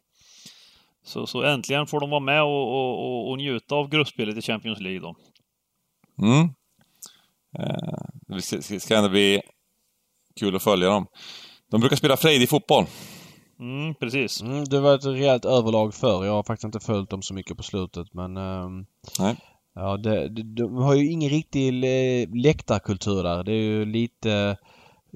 [1.03, 4.41] Så, så äntligen får de vara med och, och, och, och njuta av gruppspelet i
[4.41, 5.15] Champions League då.
[6.21, 6.49] Mm.
[7.59, 9.41] Eh, det ska, ska ändå bli
[10.39, 11.07] kul att följa dem.
[11.71, 12.85] De brukar spela frejdig fotboll.
[13.59, 14.41] Mm, precis.
[14.41, 16.25] Mm, det var ett rejält överlag för.
[16.25, 18.37] Jag har faktiskt inte följt dem så mycket på slutet men...
[18.37, 18.85] Um,
[19.19, 19.35] Nej.
[19.75, 21.73] Ja, det, de, de har ju ingen riktig
[22.35, 23.43] läktarkultur där.
[23.43, 24.57] Det är ju lite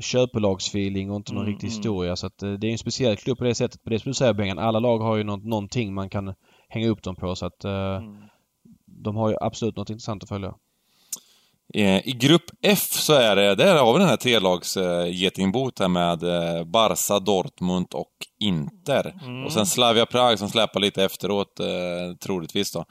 [0.02, 1.78] köpelagsfeeling och inte någon mm, riktig mm.
[1.78, 2.16] historia.
[2.16, 3.84] Så att eh, det är en speciell klubb på det sättet.
[3.84, 6.34] På det som du säger Bengan, alla lag har ju något, någonting man kan
[6.70, 8.18] hänga upp dem på så att uh, mm.
[8.86, 10.54] de har ju absolut något intressant att följa.
[12.04, 14.78] I grupp F så är det, där har vi den här trelags
[15.12, 16.20] getingbot här med
[16.68, 19.16] Barca, Dortmund och Inter.
[19.24, 19.46] Mm.
[19.46, 21.60] Och sen Slavia Prag som släpar lite efteråt,
[22.20, 22.86] troligtvis då.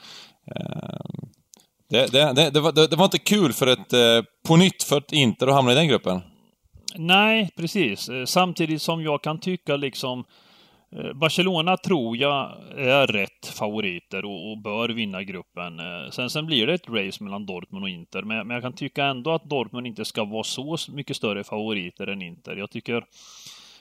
[1.90, 5.12] Det, det, det, det, var, det, var, inte kul för ett, på nytt för ett
[5.12, 6.20] Inter att hamna i den gruppen.
[6.94, 8.08] Nej, precis.
[8.08, 10.24] Eh, samtidigt som jag kan tycka liksom
[10.92, 15.80] eh, Barcelona tror jag är rätt favoriter och, och, bör vinna gruppen.
[15.80, 18.72] Eh, sen, sen blir det ett race mellan Dortmund och Inter, men, men, jag kan
[18.72, 22.56] tycka ändå att Dortmund inte ska vara så mycket större favoriter än Inter.
[22.56, 23.04] Jag tycker,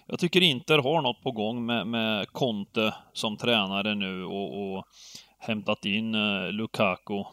[0.07, 4.85] jag tycker Inter har något på gång med, med Conte som tränare nu och, och
[5.39, 6.11] hämtat in
[6.51, 7.23] Lukaku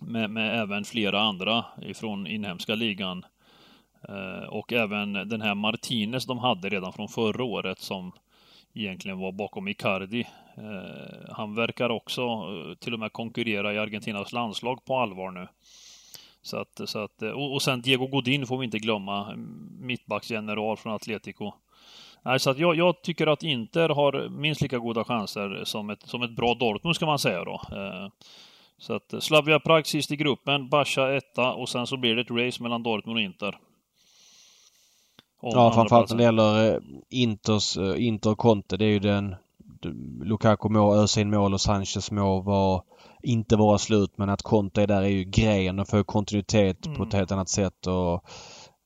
[0.00, 3.24] med, med även flera andra ifrån inhemska ligan.
[4.10, 8.12] Eh, och även den här Martinez de hade redan från förra året som
[8.74, 10.20] egentligen var bakom Icardi.
[10.56, 15.48] Eh, han verkar också eh, till och med konkurrera i Argentinas landslag på allvar nu.
[16.42, 20.92] Så att, så att, och, sen Diego Godin får vi inte glömma, mm, mittbacksgeneral från
[20.92, 21.52] Atletico.
[22.38, 26.22] så att jag, jag, tycker att Inter har minst lika goda chanser som ett, som
[26.22, 27.60] ett bra Dortmund ska man säga då.
[28.78, 32.30] Så att Slavia Prag sist i gruppen, Basha etta och sen så blir det ett
[32.30, 33.58] race mellan Dortmund och Inter.
[35.42, 38.76] Ja, framförallt när det gäller eh, Inters, eh, Inter Conte.
[38.76, 39.34] Det är ju den
[40.22, 42.82] Lukaku må ösa in mål och Sanchez må vara,
[43.22, 45.76] inte vara slut men att Conte är där är ju grejen.
[45.76, 46.98] De får kontinuitet mm.
[46.98, 47.18] på ett mm.
[47.18, 48.24] helt annat sätt och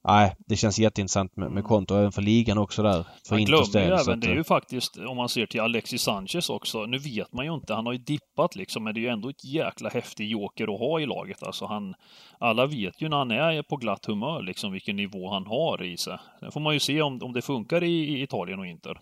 [0.06, 1.62] Nej, det känns jätteintressant med, med mm.
[1.62, 3.06] konto även för ligan också där.
[3.28, 6.50] För man glömmer ju även, det är ju faktiskt, om man ser till Alexis Sanchez
[6.50, 9.08] också, nu vet man ju inte, han har ju dippat liksom, men det är ju
[9.08, 11.42] ändå ett jäkla häftig joker att ha i laget.
[11.42, 11.94] Alltså han,
[12.38, 15.96] alla vet ju när han är på glatt humör liksom vilken nivå han har i
[15.96, 16.18] sig.
[16.40, 18.98] Sen får man ju se om, om det funkar i, i Italien och Inter.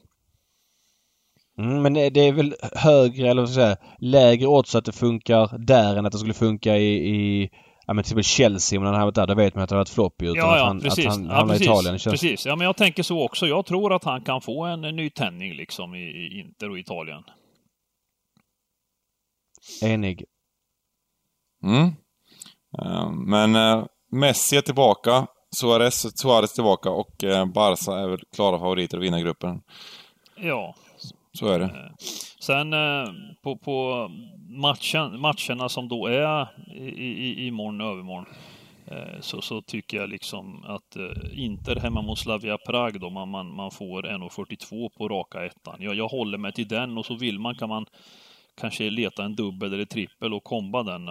[1.58, 4.92] Mm, men det är väl högre, eller vad ska jag säga, lägre odds att det
[4.92, 7.50] funkar där än att det skulle funka i, i
[7.86, 9.74] Ja men till exempel Chelsea, om han hade varit där, då vet man att det
[9.74, 10.26] har varit flopp ju.
[10.26, 11.06] Ja, ja, att han, precis.
[11.06, 11.66] Att han ja, precis.
[11.66, 11.98] Italien.
[11.98, 12.12] Känns...
[12.12, 12.46] Precis.
[12.46, 13.46] Ja, men jag tänker så också.
[13.46, 17.22] Jag tror att han kan få en ny tändning liksom i, i Inter och Italien.
[19.82, 20.24] Enig.
[21.64, 21.86] Mm.
[22.82, 25.26] Uh, men uh, Messi är tillbaka.
[25.56, 29.60] Suarez, Suarez tillbaka och uh, Barca är väl klara favoriter att vinna gruppen.
[30.36, 30.74] Ja.
[31.32, 31.64] Så är det.
[31.64, 31.90] Eh,
[32.40, 34.08] sen eh, på, på
[34.48, 38.26] matchen, matcherna som då är i, i, imorgon och övermorgon
[38.86, 40.96] eh, så, så tycker jag liksom att
[41.32, 45.76] Inter hemma mot Slavia Prag då, man, man, man får 1,42 på raka ettan.
[45.78, 47.86] Jag, jag håller mig till den och så vill man kan man
[48.60, 51.06] kanske leta en dubbel eller trippel och komba den.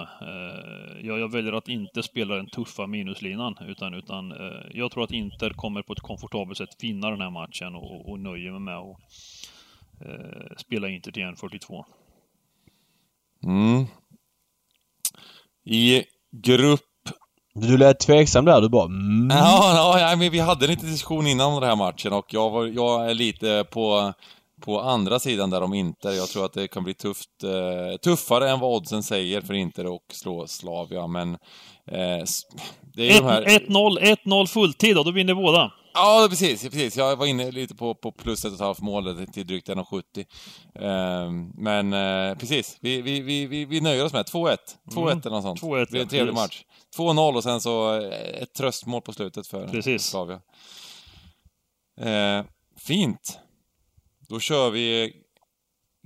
[1.01, 4.34] Jag, jag väljer att inte spela den tuffa minuslinan utan, utan
[4.73, 8.19] jag tror att Inter kommer på ett komfortabelt sätt vinna den här matchen och, och
[8.19, 8.97] nöjer mig med att
[10.06, 11.84] eh, spela Inter till 1,42.
[13.44, 13.86] Mm.
[15.66, 16.82] I grupp...
[17.54, 19.38] Du lät tveksam där, du bara mm.
[19.38, 22.68] Ja, ja, men vi hade en liten diskussion innan den här matchen och jag, var,
[22.68, 24.14] jag är lite på,
[24.62, 26.12] på andra sidan där om Inter.
[26.12, 29.86] Jag tror att det kan bli tufft, eh, tuffare än vad oddsen säger för Inter
[29.86, 31.34] och slå Slavia, men...
[31.88, 32.24] Eh,
[32.94, 34.16] det är 1-0 de här...
[34.26, 35.72] 1-0 fulltid och då vinner båda.
[35.93, 36.97] Ja, precis, precis.
[36.97, 40.25] Jag var inne lite på, på plus ett och ett halvt mål till drygt 1,70.
[40.75, 44.58] Eh, men eh, precis, vi, vi, vi, vi, nöjer oss med 2-1.
[44.86, 45.21] 2-1 mm.
[45.25, 45.62] eller något sånt.
[45.62, 46.63] 2-1, det blir en trevlig match.
[46.97, 50.04] 2-0 och sen så eh, ett tröstmål på slutet för precis.
[50.04, 50.41] Slavia.
[52.01, 52.45] Eh,
[52.77, 53.39] fint.
[54.27, 55.13] Då kör vi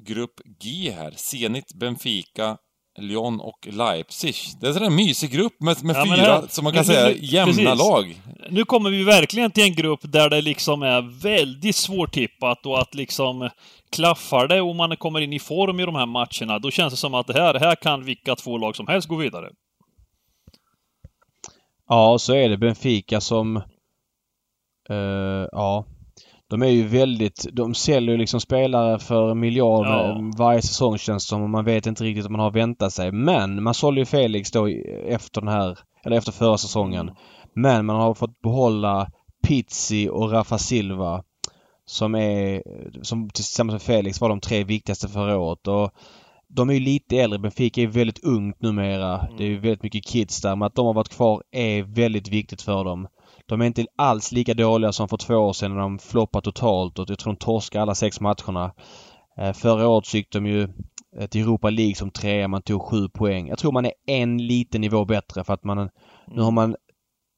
[0.01, 1.11] Grupp G här.
[1.11, 2.57] Zenit, Benfica,
[2.97, 4.35] Lyon och Leipzig.
[4.59, 6.85] Det är en sån där mysig grupp med, med ja, fyra, här, som man kan
[6.87, 7.79] nu, säga, nu, jämna precis.
[7.79, 8.21] lag.
[8.49, 12.95] Nu kommer vi verkligen till en grupp där det liksom är väldigt svårtippat och att
[12.95, 13.49] liksom
[13.91, 16.97] klaffar det och man kommer in i form i de här matcherna, då känns det
[16.97, 19.49] som att det här, här kan vilka två lag som helst gå vidare.
[21.87, 22.57] Ja, så är det.
[22.57, 23.57] Benfica som...
[24.89, 25.85] Uh, ja,
[26.49, 27.47] de är ju väldigt...
[27.53, 30.31] De säljer liksom spelare för miljarder ja.
[30.37, 33.11] varje säsong känns som och man vet inte riktigt om man har väntat sig.
[33.11, 34.67] Men man sålde ju Felix då
[35.07, 35.79] efter den här...
[36.05, 37.11] Eller efter förra säsongen.
[37.53, 39.07] Men man har fått behålla
[39.47, 41.23] Pizzi och Rafa Silva
[41.85, 42.63] som är...
[43.01, 45.67] Som tillsammans med Felix var de tre viktigaste förra året.
[45.67, 45.91] Och
[46.47, 47.39] de är ju lite äldre.
[47.39, 49.19] Benfica är väldigt ungt numera.
[49.19, 49.37] Mm.
[49.37, 50.55] Det är ju väldigt mycket kids där.
[50.55, 53.07] Men att de har varit kvar är väldigt viktigt för dem.
[53.47, 56.99] De är inte alls lika dåliga som för två år sedan när de floppade totalt
[56.99, 58.71] och jag tror de torskade alla sex matcherna.
[59.37, 60.67] Eh, förra året gick de ju
[61.29, 62.47] till Europa League som trea.
[62.47, 63.47] Man tog sju poäng.
[63.47, 65.89] Jag tror man är en liten nivå bättre för att man...
[66.27, 66.75] Nu har man...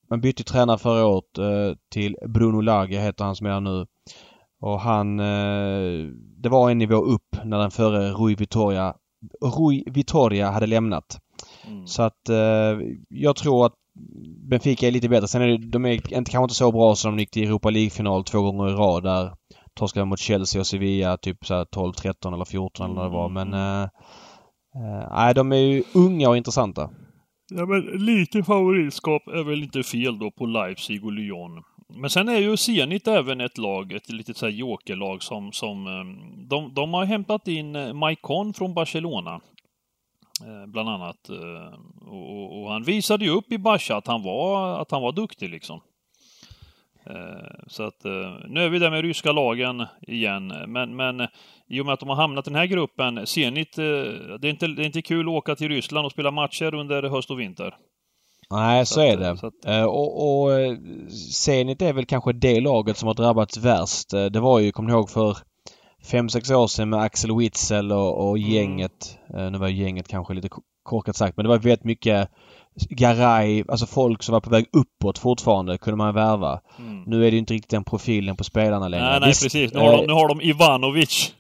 [0.10, 3.86] Man bytte tränare förra året eh, till Bruno Lage heter han som är nu.
[4.62, 5.20] Och han...
[5.20, 8.96] Eh, det var en nivå upp när den före Rui Vitoria
[9.41, 11.20] Rui Vitoria hade lämnat.
[11.67, 11.88] Mm.
[11.88, 12.22] Så att
[13.10, 13.74] jag tror att
[14.49, 15.27] Benfica är lite bättre.
[15.27, 17.69] Sen är det, de är inte, kanske inte så bra som de gick till Europa
[17.69, 19.31] League-final två gånger i rad där.
[19.73, 23.29] Torskade mot Chelsea och Sevilla typ så 12, 13 eller 14 eller vad det var.
[23.29, 23.49] Men...
[23.49, 26.89] Nej, äh, de är ju unga och intressanta.
[27.49, 31.63] Ja men lite favoritskap är väl inte fel då på Leipzig och Lyon.
[31.89, 36.47] Men sen är ju Zenit även ett lag, ett litet såhär jokerlag som, som ehm,
[36.47, 39.41] de, de har hämtat in eh, Maicon från Barcelona.
[40.45, 41.30] Eh, bland annat.
[41.30, 45.12] Eh, och, och, han visade ju upp i Basha att han var, att han var
[45.12, 45.82] duktig liksom.
[47.06, 48.04] Eh, så att
[48.50, 50.47] nu är vi där med ryska lagen igen.
[50.67, 51.28] Men, men
[51.67, 53.84] i och med att de har hamnat i den här gruppen, Zenit, det
[54.41, 57.32] är inte, det är inte kul att åka till Ryssland och spela matcher under höst
[57.32, 57.76] och vinter.
[58.50, 59.30] Nej, så, så är det.
[59.30, 59.88] Att...
[59.88, 60.52] Och, och
[61.34, 64.10] Zenit är väl kanske det laget som har drabbats värst.
[64.10, 65.38] Det var ju, kommer ni ihåg, för
[66.03, 68.49] fem, sex år sedan med Axel Witzel och, och mm.
[68.49, 69.17] gänget.
[69.33, 69.51] Mm.
[69.51, 70.49] nu var gänget kanske lite
[70.83, 72.29] korkat sagt men det var väldigt mycket
[72.89, 76.60] Garay, alltså folk som var på väg uppåt fortfarande kunde man värva.
[76.79, 77.03] Mm.
[77.05, 79.10] Nu är det inte riktigt den profilen på spelarna längre.
[79.10, 79.73] Nej, nej Visst, precis.
[79.73, 81.33] Nu har, de, nu har de Ivanovic.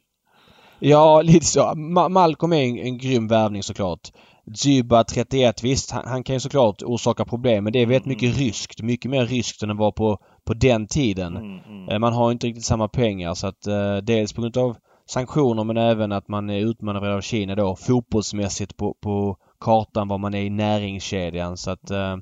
[0.79, 1.73] Ja, lite så.
[1.75, 4.11] Ma Malcolm är en, en grym värvning såklart.
[4.55, 8.17] Zyba 31, visst han, han, kan ju såklart orsaka problem men det är väldigt mm.
[8.17, 8.81] mycket ryskt.
[8.81, 10.17] Mycket mer ryskt än det var på,
[10.47, 11.37] på den tiden.
[11.37, 11.89] Mm, mm.
[11.89, 15.63] Eh, man har inte riktigt samma pengar så att eh, dels på grund av sanktioner
[15.63, 20.33] men även att man är utmanövrerad av Kina då fotbollsmässigt på, på kartan var man
[20.33, 22.17] är i näringskedjan så att eh,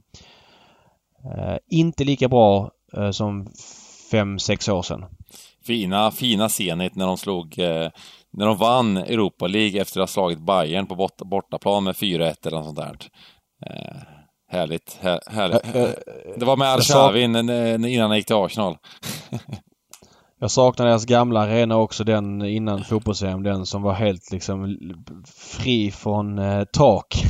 [1.70, 2.72] inte lika bra
[3.12, 3.48] som
[4.12, 5.06] fem sex år sedan.
[5.66, 7.56] Fina, fina Zenit när de slog
[8.32, 12.48] när de vann Europa League efter att ha slagit Bayern på bort, bortaplan med 4-1
[12.48, 12.98] eller något sånt där.
[14.52, 14.98] Eh, härligt.
[15.02, 15.74] Här, härligt.
[16.40, 18.78] det var med Arshavin innan han gick till Arsenal.
[20.40, 24.78] Jag saknar deras gamla arena också, den innan fotbolls den som var helt liksom
[25.36, 27.24] fri från eh, tak.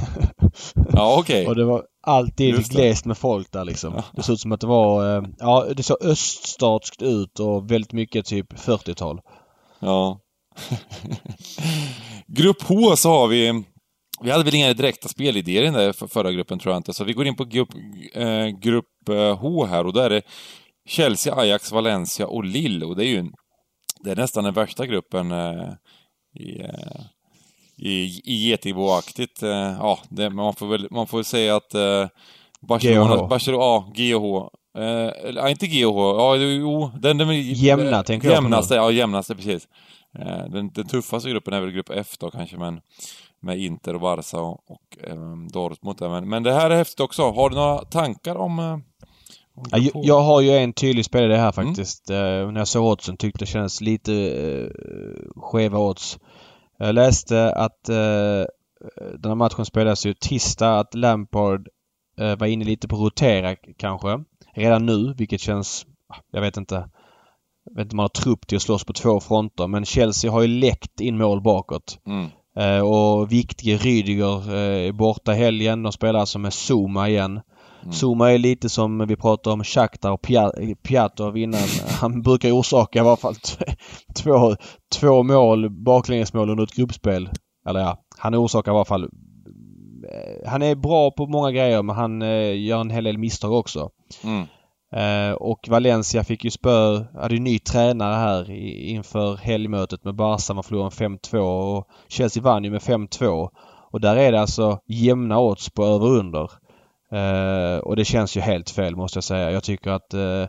[0.94, 1.42] Ja, okej.
[1.42, 1.46] Okay.
[1.48, 3.94] och det var, alltid glest med folk där liksom.
[3.96, 4.04] Ja.
[4.14, 5.18] Det såg ut som att det var...
[5.18, 9.22] Eh, ja, det såg öststatskt ut och väldigt mycket typ 40-tal.
[9.80, 10.20] Ja.
[12.28, 13.64] Grupp H så har vi...
[14.26, 17.04] Vi hade väl inga direkta spelidéer i den där förra gruppen tror jag inte, så
[17.04, 17.70] vi går in på grupp,
[18.14, 20.22] eh, grupp eh, H här och där är det
[20.88, 23.32] Chelsea, Ajax, Valencia och Lille och det är ju
[24.04, 25.70] det är nästan den värsta gruppen eh,
[26.40, 27.02] i, eh,
[27.78, 29.44] i, i Getingbo-aktigt.
[29.44, 32.08] Eh, ja, det, man, får väl, man får väl säga att eh,
[32.62, 33.28] Barcelona, GH.
[33.28, 34.50] Barcelona, ja, GH.
[34.82, 37.18] Eh, inte GH, ja, jo, den...
[37.18, 39.68] den jämna, tänker jag Jämnaste, ja, jämnaste, precis.
[40.20, 42.82] Eh, den, den tuffaste gruppen är väl grupp F då kanske, men
[43.46, 45.98] med Inter och Barca och, och eh, Dortmund.
[46.00, 47.32] Men, men det här är häftigt också.
[47.32, 48.78] Har du några tankar om eh,
[49.72, 51.68] Ja, jag, jag har ju en tydlig spelare här mm.
[51.68, 52.10] faktiskt.
[52.10, 52.54] Mm.
[52.54, 56.20] när jag såg oddsen tyckte det kändes lite uh, skeva odds.
[56.78, 58.46] Jag läste att uh,
[59.20, 61.68] den här matchen spelas ju tisdag, att Lampard
[62.22, 64.24] uh, var inne lite på rotera kanske.
[64.56, 65.86] Redan nu, vilket känns...
[66.32, 66.90] Jag vet inte.
[67.66, 70.32] Jag vet inte om man har trupp till att slåss på två fronter men Chelsea
[70.32, 72.00] har ju läckt in mål bakåt.
[72.06, 72.30] Mm.
[72.60, 75.84] Uh, och viktige Rydiger är borta helgen.
[75.84, 77.42] De spelar alltså med Zuma igen.
[77.82, 77.94] Mm.
[77.94, 80.28] Zuma är lite som vi pratade om Shakhtar och
[80.84, 81.62] Pjatov innan.
[82.02, 83.36] Han brukar orsaka i alla fall
[84.16, 84.56] två,
[85.00, 87.30] två mål, baklängesmål under ett gruppspel.
[87.68, 89.04] Eller ja, han orsakar i alla fall...
[89.04, 93.52] Eh, han är bra på många grejer men han eh, gör en hel del misstag
[93.52, 93.90] också.
[94.24, 94.46] Mm.
[94.96, 100.54] Eh, och Valencia fick ju spö, hade ju ny tränare här inför helgmötet med Barca.
[100.54, 101.38] Man förlorade 5-2
[101.78, 103.50] och Chelsea vann ju med 5-2.
[103.92, 106.52] Och där är det alltså jämna odds på över under.
[107.12, 109.52] Eh, och det känns ju helt fel måste jag säga.
[109.52, 110.46] Jag tycker att eh,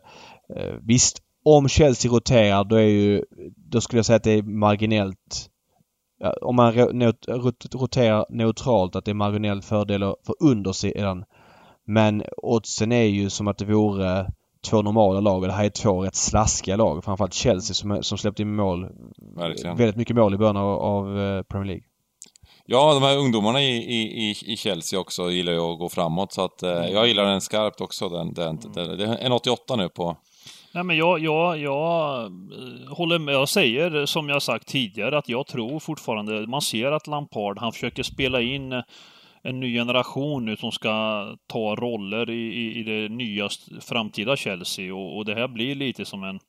[0.83, 3.25] visst, om Chelsea roterar då är ju,
[3.57, 5.51] då skulle jag säga att det är marginellt
[6.43, 6.73] om man
[7.73, 11.25] roterar neutralt att det är marginell fördel för undersidan.
[11.87, 14.27] Men oddsen är ju som att det vore
[14.71, 17.05] två normala lag och det här är två rätt slaskiga lag.
[17.05, 18.89] Framförallt Chelsea som, som släppte in mål.
[19.37, 19.77] Verkligen.
[19.77, 21.05] Väldigt mycket mål i början av, av
[21.43, 21.85] Premier League.
[22.69, 26.45] Ja, de här ungdomarna i, i, i Chelsea också gillar ju att gå framåt så
[26.45, 26.93] att eh, mm.
[26.93, 28.09] jag gillar den skarpt också.
[28.09, 30.17] Den, den, den, det är en 88 nu på...
[30.73, 33.35] Nej men jag, jag, jag eh, håller med.
[33.35, 37.73] Jag säger som jag sagt tidigare att jag tror fortfarande, man ser att Lampard, han
[37.73, 38.83] försöker spela in
[39.49, 43.49] en ny generation nu som ska ta roller i, i, i det nya
[43.81, 46.41] framtida Chelsea och, och det här blir lite som en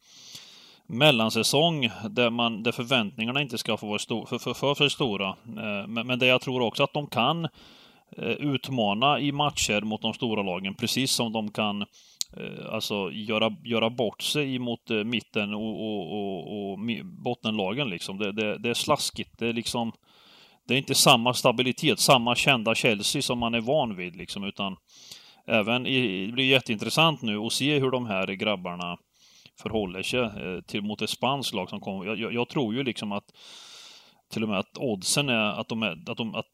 [0.87, 5.27] mellansäsong där, man, där förväntningarna inte ska få vara stor, för, för, för, för stora.
[5.29, 7.45] Eh, men, men det jag tror också att de kan
[8.17, 13.55] eh, utmana i matcher mot de stora lagen, precis som de kan eh, alltså göra,
[13.63, 17.89] göra bort sig mot mitten och, och, och, och bottenlagen.
[17.89, 18.17] Liksom.
[18.17, 19.39] Det, det, det, är slaskigt.
[19.39, 19.91] Det är, liksom,
[20.67, 24.15] det är inte samma stabilitet, samma kända Chelsea som man är van vid.
[24.15, 24.75] Liksom, utan
[25.47, 28.97] även i, det blir jätteintressant nu att se hur de här grabbarna
[29.61, 32.05] förhåller sig eh, till, mot ett spanskt lag som kommer.
[32.05, 33.25] Jag, jag, jag, tror ju liksom att
[34.33, 36.45] till och med att oddsen är att de är, att de, att,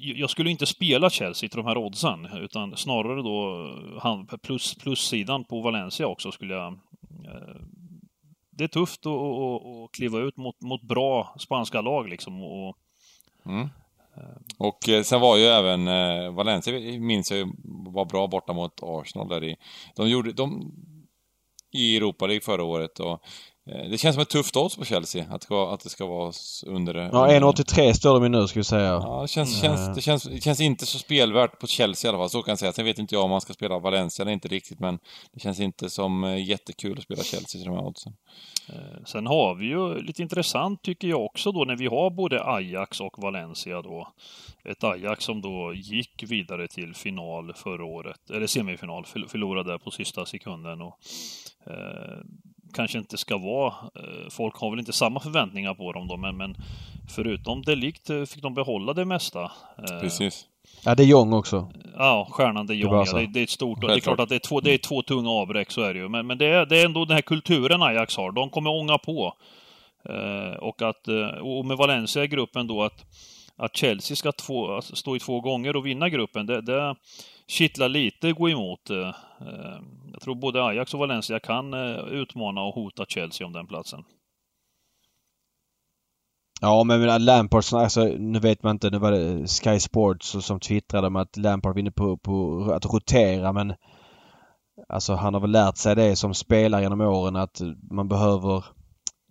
[0.00, 3.66] jag skulle inte spela Chelsea till de här oddsen, utan snarare då
[4.04, 6.72] eh, plus, plussidan på Valencia också skulle jag
[7.24, 7.60] eh,
[8.50, 12.42] det är tufft att, att, att kliva ut mot, mot bra spanska lag liksom.
[12.42, 12.76] Och,
[13.46, 13.68] mm.
[14.58, 18.80] Och eh, sen var ju även eh, Valencia, minns jag ju, var bra borta mot
[18.82, 19.56] Arsenal där i...
[19.96, 20.72] De gjorde, de,
[21.72, 23.00] i Europa League förra året.
[23.00, 23.24] Och,
[23.64, 26.32] det känns som ett tufft odds på Chelsea, att, att det ska vara
[26.66, 26.94] under...
[26.94, 28.92] Ja, 1,83 står de nu ska vi säga.
[28.92, 29.76] Ja, det känns, mm.
[29.76, 32.52] känns, det, känns, det känns inte så spelvärt på Chelsea i alla fall, så kan
[32.52, 32.72] jag säga.
[32.72, 34.98] Sen vet inte jag om man ska spela Valencia eller inte riktigt, men
[35.32, 38.12] det känns inte som eh, jättekul att spela Chelsea till de här oddsen.
[38.68, 42.44] Eh, sen har vi ju lite intressant tycker jag också då när vi har både
[42.44, 44.08] Ajax och Valencia då.
[44.64, 50.26] Ett Ajax som då gick vidare till final förra året, eller semifinal, förlorade på sista
[50.26, 50.98] sekunden och
[51.66, 52.18] eh,
[52.74, 56.36] kanske inte ska vara, eh, folk har väl inte samma förväntningar på dem då, men,
[56.36, 56.56] men
[57.08, 59.42] förutom delikt eh, fick de behålla det mesta.
[59.42, 60.46] Eh, Precis.
[60.84, 61.72] Ja, det är Jong också.
[61.96, 62.92] Ja, stjärnan de Jong.
[62.92, 63.80] Ja, det, det, är ett stort...
[63.80, 66.00] Det är klart att det är två, det är två tunga avbräck, så är det
[66.00, 66.08] ju.
[66.08, 68.32] Men, men det, är, det är ändå den här kulturen Ajax har.
[68.32, 69.34] De kommer ånga på.
[70.08, 71.08] Eh, och att...
[71.42, 73.04] Och med Valencia i gruppen då att
[73.60, 76.94] att Chelsea ska två, alltså stå i två gånger och vinna gruppen, det, det
[77.46, 78.90] kittlar lite gå emot.
[78.90, 79.14] Eh,
[80.20, 84.04] jag tror både Ajax och Valencia kan eh, utmana och hota Chelsea om den platsen.
[86.60, 91.06] Ja men Lampard, alltså, nu vet man inte, nu var det Sky Sports som twittrade
[91.06, 93.74] om att Lampard vinner på, på att rotera men
[94.88, 97.60] Alltså han har väl lärt sig det som spelare genom åren att
[97.90, 98.64] man behöver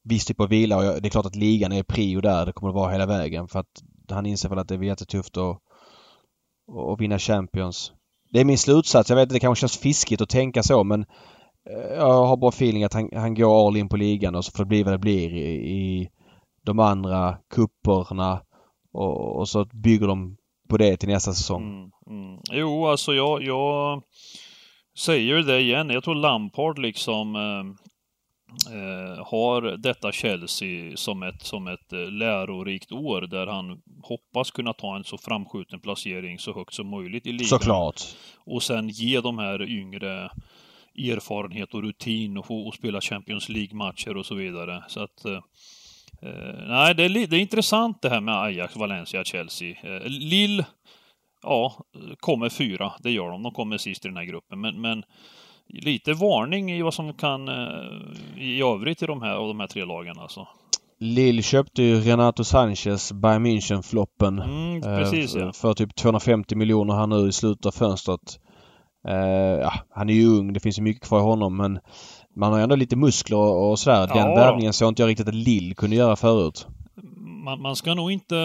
[0.03, 2.45] viss typ av vila och det är klart att ligan är prio där.
[2.45, 5.37] Det kommer att vara hela vägen för att han inser väl att det är jättetufft
[5.37, 5.57] att,
[6.91, 7.93] att vinna Champions
[8.29, 9.09] det är min slutsats.
[9.09, 11.01] Jag vet att det kanske känns fiskigt att tänka så men
[11.69, 14.51] eh, jag har bara feeling att han, han går all in på ligan och så
[14.51, 16.09] får det bli vad det blir i, i
[16.65, 18.41] de andra kupperna
[18.93, 20.37] och, och, så bygger de
[20.69, 21.63] på det till nästa säsong.
[21.63, 22.39] Mm, mm.
[22.51, 24.03] Jo, alltså jag, jag
[24.97, 25.89] säger det igen.
[25.89, 27.63] Jag tror Lampard liksom eh,
[28.67, 34.73] eh, har detta Chelsea som ett, som ett eh, lärorikt år där han hoppas kunna
[34.73, 37.47] ta en så framskjuten placering så högt som möjligt i ligan.
[37.47, 38.01] Såklart.
[38.37, 40.31] Och sen ge de här yngre
[40.97, 44.83] erfarenhet och rutin och få och spela Champions League-matcher och så vidare.
[44.87, 45.39] Så att eh,
[46.21, 49.75] eh nej, det är, det är intressant det här med Ajax, Valencia, Chelsea.
[49.83, 50.63] Eh, Lill,
[51.43, 51.85] ja,
[52.19, 52.93] kommer fyra.
[52.99, 53.43] Det gör de.
[53.43, 54.61] De kommer sist i den här gruppen.
[54.61, 55.03] Men, men
[55.69, 57.55] lite varning i vad som kan eh,
[58.37, 60.47] i övrigt i de här, av de här tre lagen alltså.
[60.99, 64.43] Lill köpte ju Renato Sanchez, Bayern München-floppen.
[64.43, 68.39] Mm, precis, eh, för typ 250 miljoner här nu i slutet av fönstret.
[69.07, 69.15] Eh,
[69.61, 71.79] ja, han är ju ung, det finns ju mycket kvar i honom men
[72.35, 74.07] man har ändå lite muskler och, sådär.
[74.07, 74.35] Den ja.
[74.35, 76.67] värvningen såg inte jag riktigt att Lill kunde göra förut.
[77.45, 78.35] Man, man, ska nog inte...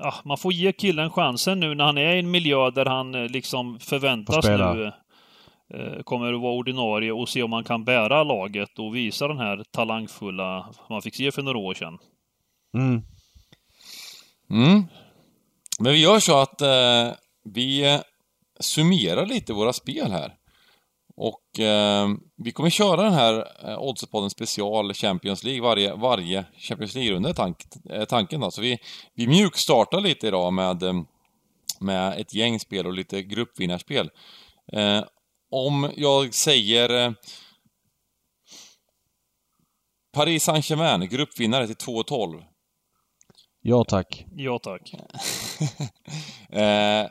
[0.00, 3.14] Ja, man får ge killen chansen nu när han är i en miljö där han
[3.14, 4.92] eh, liksom förväntas nu Eh,
[6.04, 9.64] kommer att vara ordinarie och se om man kan bära laget och visa den här
[9.70, 11.98] talangfulla man fick se för några år sedan.
[12.74, 13.02] Mm.
[14.50, 14.84] Mm.
[15.78, 17.08] Men vi gör så att eh,
[17.44, 18.00] vi
[18.60, 20.34] summerar lite våra spel här.
[21.16, 26.94] Och eh, vi kommer köra den här eh, Oddsetpodden special Champions League varje, varje Champions
[26.94, 27.56] League-runda är tank,
[28.08, 28.50] tanken då.
[28.50, 28.78] Så vi,
[29.14, 30.94] vi mjukstartar lite idag med, eh,
[31.80, 34.10] med ett gäng spel och lite gruppvinnarspel.
[35.50, 37.12] Om jag säger eh,
[40.12, 42.42] Paris Saint-Germain, gruppvinnare till 2-12.
[43.62, 44.26] Ja tack.
[44.36, 44.94] Ja tack.
[46.50, 47.06] eh,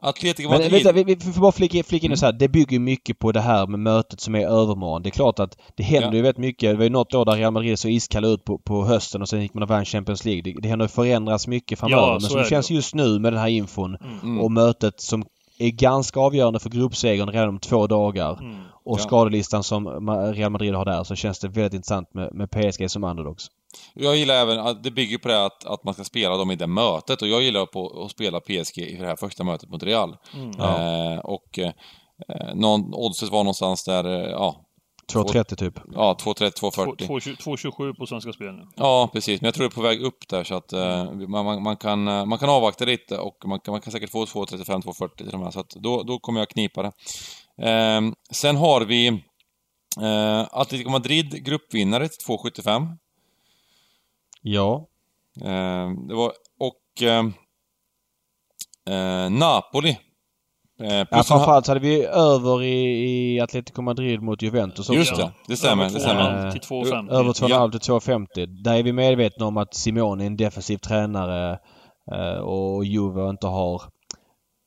[0.00, 0.72] Atletico Madrid...
[0.72, 2.16] Men vänta, vi, vi får bara flika, flika in mm.
[2.16, 2.32] så här.
[2.32, 5.02] Det bygger mycket på det här med mötet som är övermorgon.
[5.02, 6.14] Det är klart att det händer ja.
[6.14, 6.70] ju väldigt mycket.
[6.70, 9.28] Det var ju något år där Real Madrid så iskalla ut på, på hösten och
[9.28, 10.42] sen gick man och vann Champions League.
[10.42, 12.02] Det, det händer förändras mycket framöver.
[12.02, 14.40] Ja, men som det känns just nu med den här infon mm.
[14.40, 15.24] och mötet som
[15.58, 18.38] är ganska avgörande för gruppsegern redan om två dagar.
[18.40, 18.62] Mm.
[18.84, 19.02] Och ja.
[19.02, 19.88] skadelistan som
[20.34, 23.50] Real Madrid har där så känns det väldigt intressant med, med PSG som underdogs.
[23.94, 26.56] Jag gillar även att det bygger på det att, att man ska spela dem i
[26.56, 29.82] det mötet och jag gillar på att spela PSG i det här första mötet mot
[29.82, 30.16] Real.
[30.34, 30.50] Mm.
[30.60, 31.72] Eh, och eh,
[32.54, 34.56] någon, oddset var någonstans där, eh, ja,
[35.12, 35.80] 2.30 typ.
[35.92, 37.36] Ja, 2.30, 2.40.
[37.36, 38.66] 2.27 på Svenska Spel nu.
[38.76, 39.40] Ja, precis.
[39.40, 41.76] Men jag tror det är på väg upp där så att uh, man, man, man,
[41.76, 45.16] kan, uh, man kan avvakta lite och man kan, man kan säkert få 2.35, 2.40
[45.16, 45.50] till de här.
[45.50, 46.92] Så att då, då kommer jag knipa det.
[47.62, 52.96] Uh, sen har vi uh, Atletico Madrid gruppvinnare till 2.75.
[54.42, 54.88] Ja.
[55.44, 57.02] Ehm, det var, och
[59.30, 59.98] Napoli
[60.80, 64.94] Eh, ja, framförallt så hade vi över i, i Atletico Madrid mot Juventus också.
[64.94, 65.84] Just det, det stämmer.
[65.84, 66.50] Det stämmer.
[66.50, 67.10] Till 2,50.
[67.10, 68.62] Över 2,5 till 2,50.
[68.62, 71.58] Där är vi medvetna om att Simone är en defensiv tränare
[72.12, 73.82] eh, och Juve inte har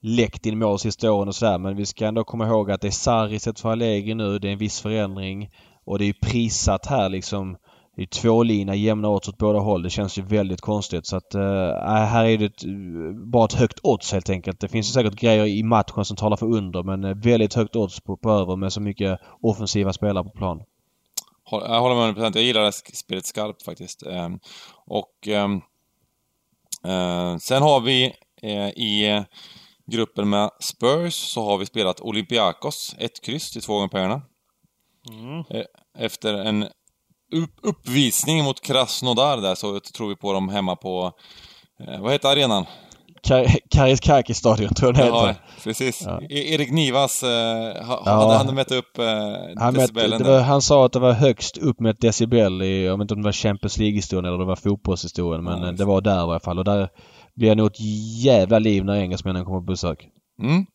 [0.01, 1.57] läckt in mål sista åren och sådär.
[1.57, 4.39] Men vi ska ändå komma ihåg att det är Sarri istället för Allegri nu.
[4.39, 5.49] Det är en viss förändring.
[5.85, 7.57] Och det är ju prissatt här liksom
[7.97, 9.83] det är tvålina jämna odds åt båda håll.
[9.83, 11.05] Det känns ju väldigt konstigt.
[11.05, 12.63] Så att äh, här är det ett,
[13.31, 14.59] bara ett högt odds helt enkelt.
[14.59, 17.75] Det finns ju säkert grejer i matchen som talar för under men äh, väldigt högt
[17.75, 20.63] odds på, på över med så mycket offensiva spelare på plan.
[21.51, 22.31] Jag håller med 100%.
[22.35, 24.03] Jag gillar det spelet skarpt faktiskt.
[24.03, 24.39] Ehm,
[24.85, 25.61] och ehm,
[26.83, 29.23] eh, sen har vi eh, i
[29.85, 34.21] gruppen med Spurs så har vi spelat Olympiakos, ett kryss till två gånger pengarna.
[35.09, 35.43] Mm.
[35.49, 35.65] Eh,
[35.97, 36.67] efter en
[37.61, 41.11] uppvisning mot Krasnodar där så tror vi på dem hemma på...
[41.87, 42.65] Eh, vad heter arenan?
[43.69, 45.27] Kariskaki-stadion tror jag den heter.
[45.27, 46.01] Ja, precis.
[46.05, 46.21] Ja.
[46.21, 47.29] E- Erik Nivas, eh,
[47.85, 48.11] ha, ja.
[48.11, 49.05] hade han mätt upp eh,
[49.55, 50.17] han decibelen?
[50.17, 53.01] Mätt, var, han sa att det var högst upp med ett decibel i, jag vet
[53.01, 56.15] inte om det var Champions League-historien eller det var fotbollshistorien men ja, det var där
[56.15, 56.89] i alla fall och där
[57.35, 57.79] blir det nog ett
[58.23, 60.07] jävla liv när engelsmännen kommer på besök.
[60.41, 60.65] Mm.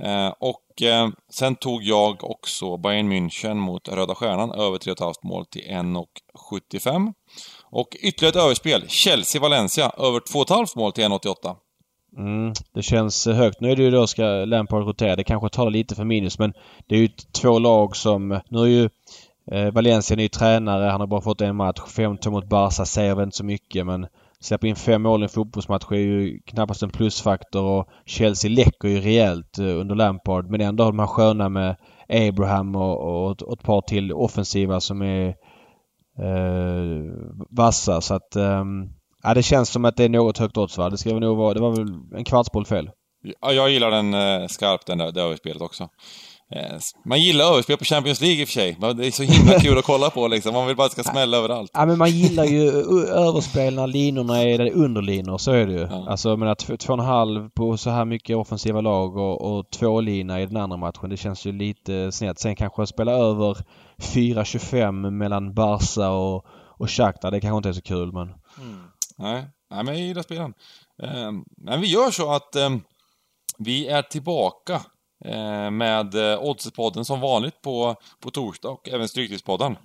[0.00, 5.46] Eh, och eh, sen tog jag också Bayern München mot Röda Stjärnan över 3,5 mål
[5.46, 7.12] till 1,75.
[7.64, 11.56] Och ytterligare ett överspel, Chelsea-Valencia över 2,5 mål till 1,88.
[12.18, 13.60] Mm, det känns högt.
[13.60, 15.16] Nu är det ju då ska Lampard rotera.
[15.16, 16.52] Det kanske talar lite för minus men
[16.86, 17.08] det är ju
[17.42, 18.40] två lag som...
[18.48, 18.88] Nu är ju
[19.52, 20.90] eh, Valencia ny tränare.
[20.90, 21.80] Han har bara fått en match.
[21.96, 24.06] 15 mot Barca säger väl inte så mycket men
[24.46, 28.88] Släppa in fem mål i en fotbollsmatch är ju knappast en plusfaktor och Chelsea läcker
[28.88, 31.76] ju rejält eh, under Lampard men ändå har de här sköna med
[32.08, 35.28] Abraham och, och, ett par till offensiva som är
[36.18, 37.12] eh,
[37.50, 38.64] vassa så att eh,
[39.22, 40.90] ja, det känns som att det är något högt odds va?
[40.90, 42.90] Det ska nog vara, det var väl en kvartsboll fel?
[43.40, 45.88] Ja, jag gillar den eh, skarpt, den där, det överspelet också.
[46.54, 48.76] Eh, man gillar överspel på Champions League i och för sig.
[48.96, 50.52] Det är så himla kul att kolla på liksom.
[50.52, 51.70] Man vill bara att det ska smälla överallt.
[51.74, 52.70] Ja, men man gillar ju
[53.08, 55.80] överspel när linorna är underlinor, så är det ju.
[55.80, 56.10] Ja.
[56.10, 59.70] Alltså, jag menar, två och en halv på så här mycket offensiva lag och, och
[59.70, 61.10] två lina i den andra matchen.
[61.10, 62.38] Det känns ju lite snett.
[62.38, 63.56] Sen kanske spela över
[63.98, 66.44] 4-25 mellan Barca och,
[66.78, 67.30] och Shakhtar.
[67.30, 68.22] Det kanske inte är så kul, men...
[68.22, 68.84] Mm.
[69.18, 69.46] Nej.
[69.70, 70.54] Nej, men jag gillar spelen.
[71.02, 72.70] Eh, men vi gör så att eh,
[73.58, 74.80] vi är tillbaka
[75.70, 79.76] med eh, Oddspodden som vanligt på, på torsdag och även Stryktipspodden.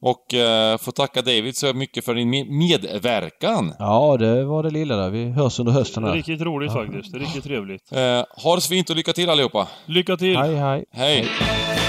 [0.00, 3.74] Och eh, får tacka David så mycket för din medverkan.
[3.78, 5.10] Ja, det var det lilla där.
[5.10, 6.12] Vi hörs under hösten här.
[6.12, 6.84] Riktigt roligt ja.
[6.84, 7.14] faktiskt.
[7.14, 7.92] Riktigt trevligt.
[7.92, 9.68] Eh, ha det så fint och lycka till allihopa.
[9.86, 10.36] Lycka till!
[10.36, 10.84] Hej, hej!
[10.92, 11.28] Hej!
[11.40, 11.79] hej.